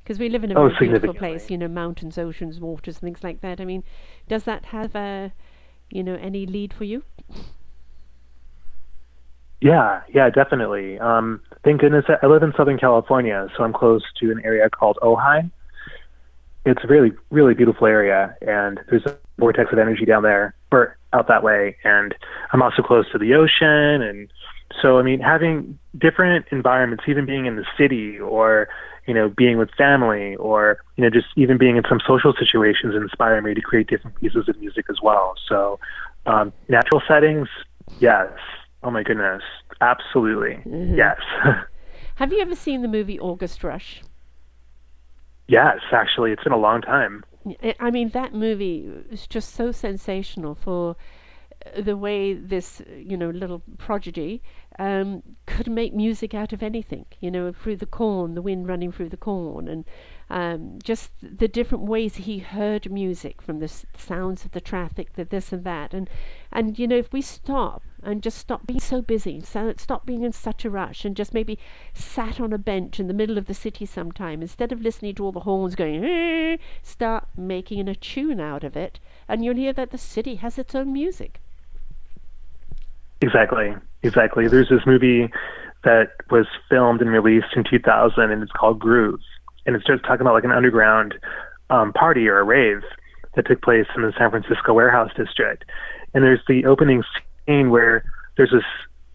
[0.04, 3.42] Because we live in a oh, beautiful place, you know, mountains, oceans, waters, things like
[3.42, 3.60] that.
[3.60, 3.84] I mean,
[4.30, 5.34] does that have a
[5.90, 7.04] you know, any lead for you?
[9.62, 11.00] Yeah, yeah, definitely.
[11.00, 14.98] Um, thank goodness I live in Southern California, so I'm close to an area called
[15.02, 15.50] Ojai.
[16.66, 20.98] It's a really, really beautiful area, and there's a vortex of energy down there, or
[21.14, 21.78] out that way.
[21.84, 22.14] And
[22.52, 24.30] I'm also close to the ocean, and
[24.82, 28.68] so I mean, having different environments, even being in the city or
[29.08, 32.94] you know, being with family or, you know, just even being in some social situations
[32.94, 35.34] inspire me to create different pieces of music as well.
[35.48, 35.80] So,
[36.26, 37.48] um, natural settings,
[38.00, 38.30] yes.
[38.84, 39.42] Oh my goodness.
[39.82, 40.56] Absolutely.
[40.66, 40.96] Mm-hmm.
[40.96, 41.20] Yes.
[42.16, 44.02] Have you ever seen the movie August Rush?
[45.48, 46.32] Yes, actually.
[46.32, 47.24] It's been a long time.
[47.80, 50.98] I mean, that movie is just so sensational for
[51.76, 54.42] the way this, you know, little prodigy
[54.80, 58.92] um, could make music out of anything, you know, through the corn, the wind running
[58.92, 59.86] through the corn, and
[60.30, 65.14] um, just the different ways he heard music from the s- sounds of the traffic,
[65.14, 66.10] the this and that, and
[66.52, 70.22] and you know, if we stop and just stop being so busy, so stop being
[70.24, 71.58] in such a rush, and just maybe
[71.94, 75.24] sat on a bench in the middle of the city sometime, instead of listening to
[75.26, 79.74] all the horns going, eh, start making a tune out of it, and you'll hear
[79.74, 81.42] that the city has its own music.
[83.22, 84.48] Exactly, exactly.
[84.48, 85.32] There's this movie
[85.84, 89.20] that was filmed and released in 2000, and it's called Groove,
[89.66, 91.16] and it starts talking about like an underground
[91.70, 92.82] um, party or a rave
[93.36, 95.66] that took place in the San Francisco warehouse district.
[96.14, 97.04] And there's the opening
[97.46, 98.04] scene where
[98.36, 98.64] there's this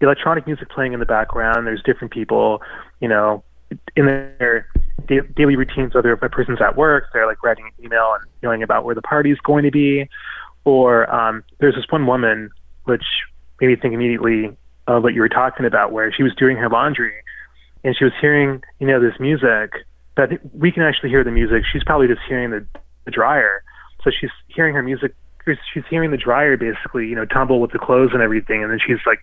[0.01, 1.67] electronic music playing in the background.
[1.67, 2.63] There's different people,
[3.01, 3.43] you know,
[3.97, 4.67] in their
[5.07, 5.95] da- daily routines.
[5.95, 8.95] Whether if a person's at work, they're like writing an email and knowing about where
[8.95, 10.09] the party's going to be,
[10.65, 12.51] or um, there's this one woman
[12.85, 13.05] which
[13.63, 14.57] made me think immediately
[14.89, 17.15] of what you were talking about, where she was doing her laundry
[17.85, 19.73] and she was hearing, you know, this music.
[20.17, 21.63] But we can actually hear the music.
[21.73, 22.67] She's probably just hearing the,
[23.05, 23.63] the dryer.
[24.03, 25.15] So she's hearing her music.
[25.73, 28.63] She's hearing the dryer basically, you know, tumble with the clothes and everything.
[28.63, 29.21] And then she's like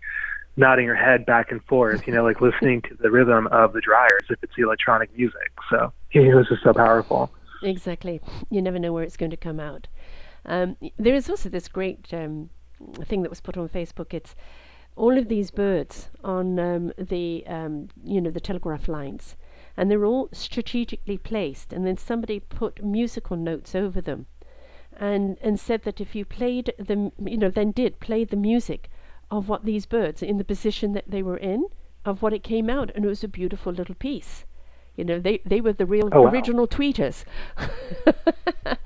[0.56, 3.82] nodding her head back and forth, you know, like listening to the rhythm of the
[3.82, 5.52] dryers if it's the electronic music.
[5.70, 7.30] So it was just so powerful.
[7.62, 8.22] Exactly.
[8.50, 9.88] You never know where it's going to come out.
[10.46, 12.50] Um, there is also this great um,
[13.06, 14.14] thing that was put on Facebook.
[14.14, 14.36] It's
[14.96, 19.36] all of these birds on um, the um, you know the telegraph lines,
[19.78, 21.74] and they're all strategically placed.
[21.74, 24.26] And then somebody put musical notes over them,
[24.98, 28.90] and and said that if you played the you know then did play the music
[29.32, 31.66] of what these birds in the position that they were in
[32.06, 34.46] of what it came out, and it was a beautiful little piece.
[34.96, 36.30] You know, they they were the real oh, wow.
[36.30, 37.24] original tweeters.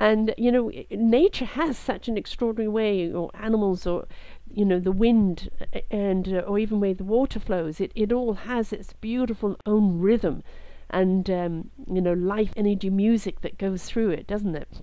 [0.00, 4.06] and you know nature has such an extraordinary way or animals or
[4.50, 5.50] you know the wind
[5.90, 7.80] and uh, or even way the water flows.
[7.80, 10.42] It it all has its beautiful own rhythm
[10.90, 14.82] and um, you know life energy music that goes through it doesn't it?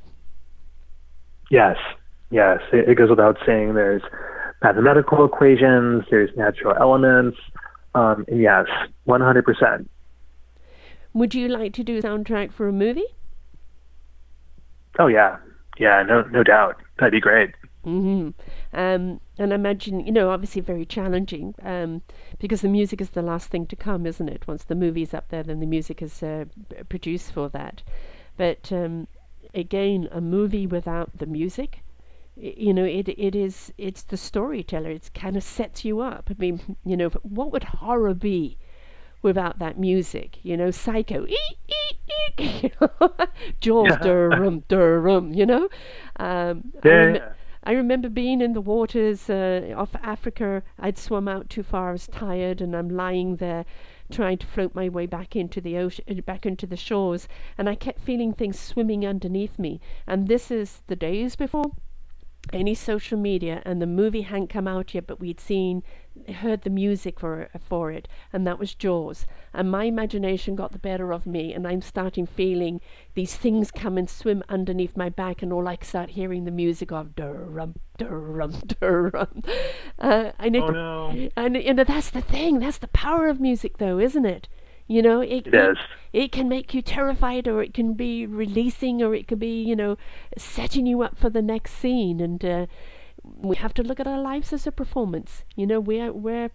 [1.50, 1.78] Yes.
[2.32, 2.60] Yes.
[2.74, 4.02] It, it goes without saying there's
[4.64, 7.38] mathematical equations there's natural elements
[7.94, 8.66] um, yes
[9.08, 9.88] 100%
[11.14, 13.06] would you like to do a soundtrack for a movie
[15.00, 15.38] oh yeah
[15.78, 17.52] yeah no no doubt that'd be great
[17.86, 18.30] Mm-hmm.
[18.78, 22.02] Um, and I imagine, you know, obviously very challenging um,
[22.40, 24.48] because the music is the last thing to come, isn't it?
[24.48, 26.46] Once the movie's up there, then the music is uh,
[26.90, 27.84] produced for that.
[28.38, 29.08] But um,
[29.54, 31.84] again, a movie without the music,
[32.36, 34.90] you know, it it is it's the storyteller.
[34.90, 36.30] It kind of sets you up.
[36.30, 38.58] I mean, you know, what would horror be?
[39.26, 40.40] Without that music.
[40.44, 41.26] You know, Psycho,
[42.38, 43.12] you know,
[43.60, 43.98] Jaws, yeah.
[43.98, 45.68] dur-rum, dur-rum, you know.
[46.18, 50.64] Um, yeah, rem- I remember being in the waters uh, off Africa.
[50.80, 51.90] I'd swum out too far.
[51.90, 53.66] I was tired, and I'm lying there
[54.12, 57.68] trying to float my way back into the ocean, uh, back into the shores, and
[57.68, 59.82] I kept feeling things swimming underneath me.
[60.06, 61.72] And this is the days before
[62.54, 65.82] any social media, and the movie hadn't come out yet, but we'd seen
[66.34, 69.26] heard the music for for it, and that was Jaws.
[69.54, 72.82] And my imagination got the better of me, and I'm starting feeling
[73.14, 76.92] these things come and swim underneath my back, and all I start hearing the music
[76.92, 79.44] of dur-rum, dur-rum, dur-rum.
[80.00, 81.30] Uh, and it, oh no!
[81.36, 82.60] And you know that's the thing.
[82.60, 84.48] That's the power of music, though, isn't it?
[84.88, 85.78] You know, it, it is.
[86.14, 89.76] It can make you terrified, or it can be releasing, or it could be, you
[89.76, 89.98] know,
[90.38, 92.22] setting you up for the next scene.
[92.22, 92.66] And uh,
[93.38, 95.44] we have to look at our lives as a performance.
[95.56, 96.52] You know, we're we're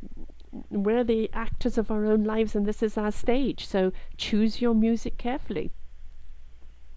[0.70, 3.66] we're the actors of our own lives, and this is our stage.
[3.66, 5.72] So choose your music carefully.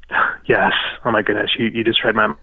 [0.45, 0.73] Yes.
[1.05, 2.33] Oh my goodness, you you just read my.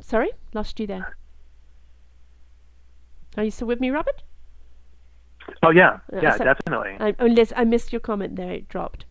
[0.00, 1.16] Sorry, lost you there.
[3.38, 4.22] Are you still with me, Robert?
[5.62, 6.96] Oh yeah, uh, yeah, so definitely.
[7.00, 9.06] I, unless I missed your comment there, it dropped.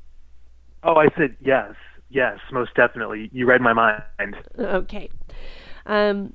[0.83, 1.73] Oh, I said yes,
[2.09, 3.29] yes, most definitely.
[3.33, 4.35] You read my mind.
[4.59, 5.09] Okay.
[5.87, 6.33] Um,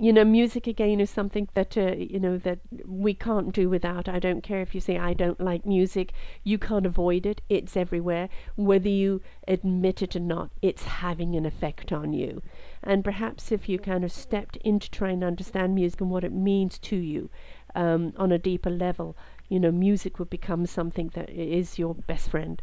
[0.00, 4.08] you know, music again is something that uh, you know that we can't do without.
[4.08, 7.42] I don't care if you say I don't like music; you can't avoid it.
[7.50, 10.50] It's everywhere, whether you admit it or not.
[10.62, 12.40] It's having an effect on you,
[12.82, 16.24] and perhaps if you kind of stepped in to try and understand music and what
[16.24, 17.28] it means to you
[17.74, 19.18] um, on a deeper level,
[19.50, 22.62] you know, music would become something that is your best friend.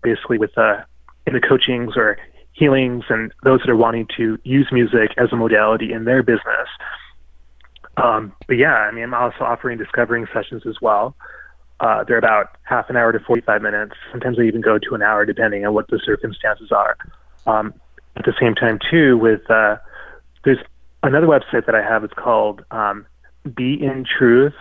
[0.04, 0.82] basically with uh,
[1.26, 2.18] in the coachings or
[2.54, 6.68] healings and those that are wanting to use music as a modality in their business.
[7.98, 11.16] Um, but yeah, I mean, I'm also offering discovering sessions as well.
[11.80, 13.96] Uh, they're about half an hour to 45 minutes.
[14.12, 16.98] Sometimes they even go to an hour, depending on what the circumstances are.
[17.46, 17.74] Um,
[18.16, 19.78] at the same time, too, with uh,
[20.46, 20.60] there's
[21.04, 23.06] another website that I have It's called um,
[23.56, 24.54] Be in Truth.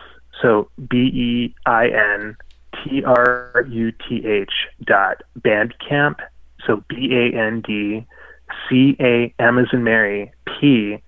[0.42, 2.36] So B E I N
[2.82, 4.52] T R U T H
[4.84, 6.16] dot Bandcamp.
[6.66, 8.04] So B A N D
[8.68, 10.98] C A M as in Mary P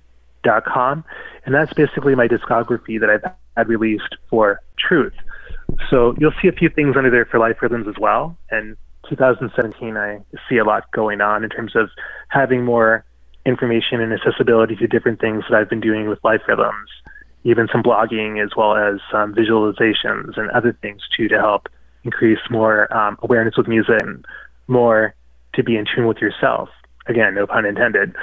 [0.64, 1.04] com,
[1.44, 5.14] and that's basically my discography that I've had released for Truth.
[5.90, 8.36] So you'll see a few things under there for Life Rhythms as well.
[8.50, 8.76] And
[9.08, 11.90] 2017, I see a lot going on in terms of
[12.28, 13.04] having more
[13.44, 16.90] information and accessibility to different things that I've been doing with Life Rhythms,
[17.44, 21.68] even some blogging as well as some visualizations and other things too to help
[22.04, 24.24] increase more um, awareness with music and
[24.68, 25.14] more
[25.54, 26.68] to be in tune with yourself.
[27.06, 28.14] Again, no pun intended.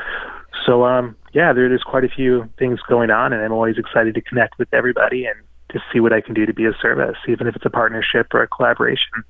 [0.66, 4.16] So, um, yeah, there, there's quite a few things going on, and I'm always excited
[4.16, 5.36] to connect with everybody and
[5.70, 8.28] to see what I can do to be of service, even if it's a partnership
[8.34, 9.24] or a collaboration.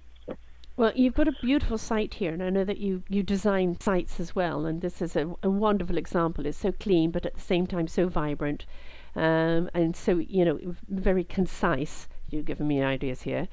[0.75, 4.19] Well, you've got a beautiful site here, and I know that you, you design sites
[4.19, 6.45] as well, and this is a, a wonderful example.
[6.47, 8.65] It's so clean, but at the same time so vibrant,
[9.15, 10.59] um, and so you know
[10.89, 12.07] very concise.
[12.29, 13.47] You've given me ideas here,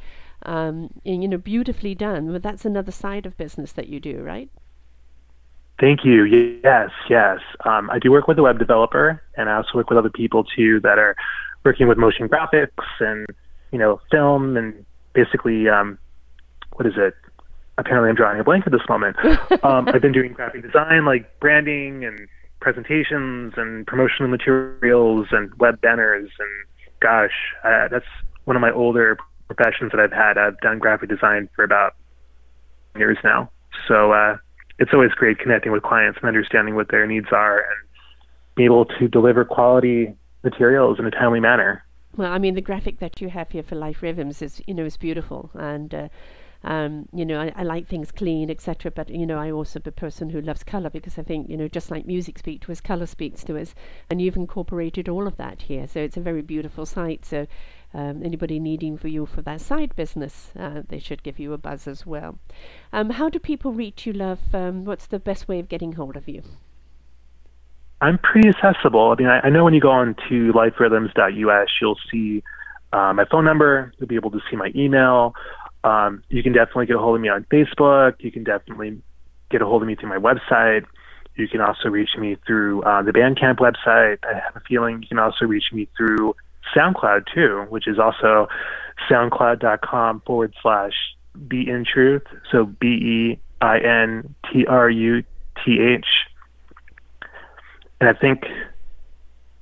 [0.46, 2.32] um, and you know beautifully done.
[2.32, 4.48] But that's another side of business that you do, right?
[5.80, 6.24] Thank you.
[6.24, 7.38] Yes, yes.
[7.64, 10.44] Um, I do work with a web developer, and I also work with other people
[10.44, 11.16] too that are
[11.64, 12.68] working with motion graphics
[13.00, 13.26] and
[13.72, 15.98] you know film and basically um,
[16.74, 17.14] what is it?
[17.78, 19.16] Apparently, I'm drawing a blank at this moment.
[19.62, 22.28] um, I've been doing graphic design, like branding and
[22.60, 26.30] presentations and promotional materials and web banners.
[26.38, 27.32] And gosh,
[27.64, 28.04] uh, that's
[28.44, 29.16] one of my older
[29.46, 30.36] professions that I've had.
[30.36, 31.94] I've done graphic design for about
[32.96, 33.50] years now.
[33.88, 34.36] So uh,
[34.80, 37.88] it's always great connecting with clients and understanding what their needs are and
[38.56, 41.84] be able to deliver quality materials in a timely manner.
[42.16, 44.84] Well, I mean, the graphic that you have here for Life Rhythms is, you know,
[44.84, 46.08] is beautiful, and uh,
[46.64, 48.90] um, you know, I, I like things clean, etc.
[48.90, 51.56] But you know, I also am a person who loves color because I think you
[51.56, 53.74] know, just like music speaks to us, color speaks to us,
[54.10, 55.86] and you've incorporated all of that here.
[55.86, 57.24] So it's a very beautiful site.
[57.24, 57.46] So
[57.92, 61.58] um, anybody needing for you for that side business, uh, they should give you a
[61.58, 62.38] buzz as well.
[62.92, 64.40] Um, how do people reach you, love?
[64.54, 66.42] Um, what's the best way of getting hold of you?
[68.00, 69.10] I'm pretty accessible.
[69.10, 72.42] I mean, I, I know when you go on to liferhythms.us, you'll see
[72.92, 73.92] uh, my phone number.
[73.98, 75.34] You'll be able to see my email.
[75.84, 78.14] Um, you can definitely get a hold of me on Facebook.
[78.20, 79.02] You can definitely
[79.50, 80.84] get a hold of me through my website.
[81.36, 84.18] You can also reach me through uh, the Bandcamp website.
[84.24, 86.34] I have a feeling you can also reach me through
[86.76, 88.48] SoundCloud too, which is also
[89.10, 90.92] soundcloud.com forward slash
[91.48, 92.22] be in truth.
[92.50, 95.22] So B E I N T R U
[95.64, 96.06] T H.
[98.00, 98.44] And I think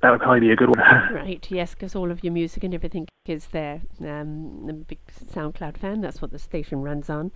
[0.01, 0.79] that would probably be a good one.
[1.13, 3.83] right, yes, because all of your music and everything is there.
[4.01, 4.99] Um, I'm a big
[5.33, 7.33] SoundCloud fan, that's what the station runs on.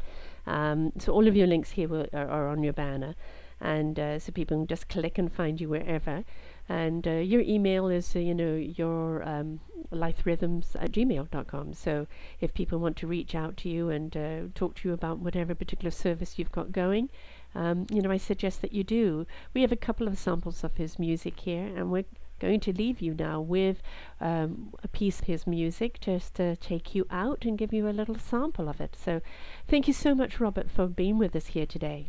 [0.46, 3.14] Um, so all of your links here will, are, are, on your banner.
[3.60, 6.24] And uh, so people can just click and find you wherever.
[6.68, 9.60] And uh, your email is, uh, you know, your um,
[9.92, 11.74] liferhythms at gmail.com.
[11.74, 12.06] So
[12.40, 15.54] if people want to reach out to you and uh, talk to you about whatever
[15.54, 17.10] particular service you've got going,
[17.54, 19.26] um, you know, I suggest that you do.
[19.54, 22.06] We have a couple of samples of his music here, and we're
[22.40, 23.82] going to leave you now with
[24.20, 27.90] um, a piece of his music just to take you out and give you a
[27.90, 28.96] little sample of it.
[28.98, 29.20] So
[29.68, 32.08] thank you so much, Robert, for being with us here today.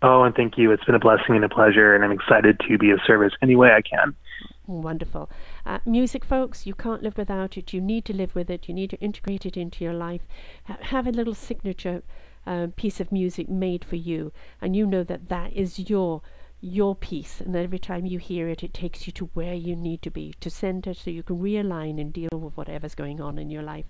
[0.00, 0.70] Oh, and thank you.
[0.70, 3.56] It's been a blessing and a pleasure, and I'm excited to be of service any
[3.56, 4.14] way I can.
[4.66, 5.28] Wonderful.
[5.66, 7.72] Uh, music, folks, you can't live without it.
[7.72, 8.68] You need to live with it.
[8.68, 10.22] You need to integrate it into your life.
[10.64, 12.02] have a little signature
[12.46, 16.22] uh, piece of music made for you, and you know that that is your
[16.60, 20.02] your piece and every time you hear it it takes you to where you need
[20.02, 23.48] to be to center so you can realign and deal with whatever's going on in
[23.48, 23.86] your life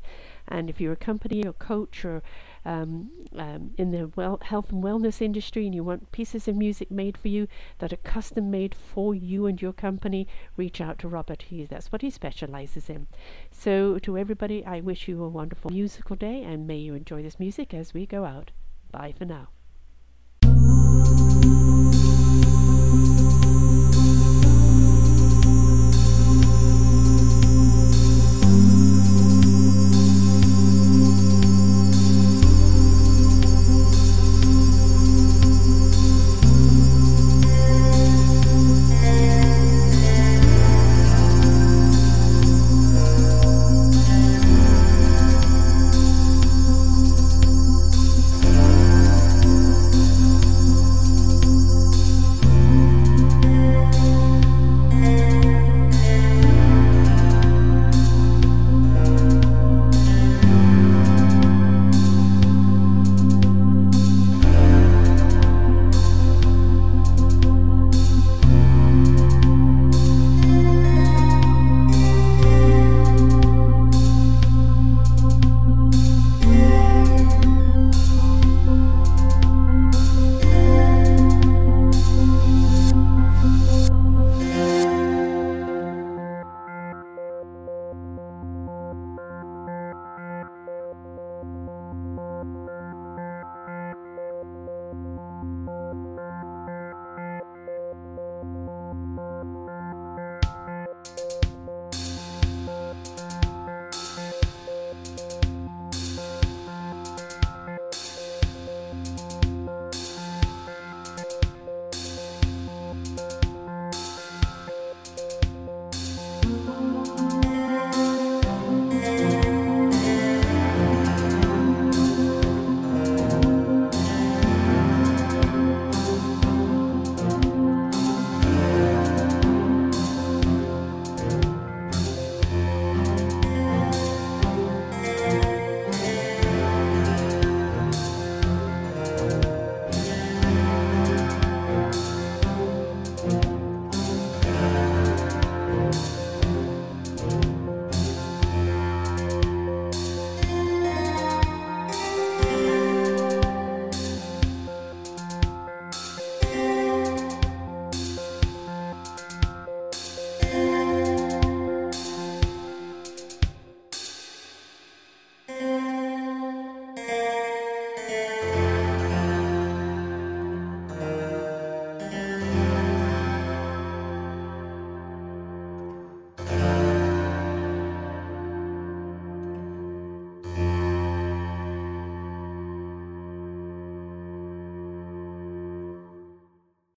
[0.47, 2.23] and if you're a company or coach or
[2.69, 6.91] um, um, in the well health and wellness industry and you want pieces of music
[6.91, 7.49] made for you
[7.79, 11.91] that are custom made for you and your company reach out to Robert he that's
[11.91, 13.07] what he specializes in.
[13.51, 17.41] So to everybody I wish you a wonderful musical day and may you enjoy this
[17.41, 18.51] music as we go out.
[18.93, 19.49] Bye for now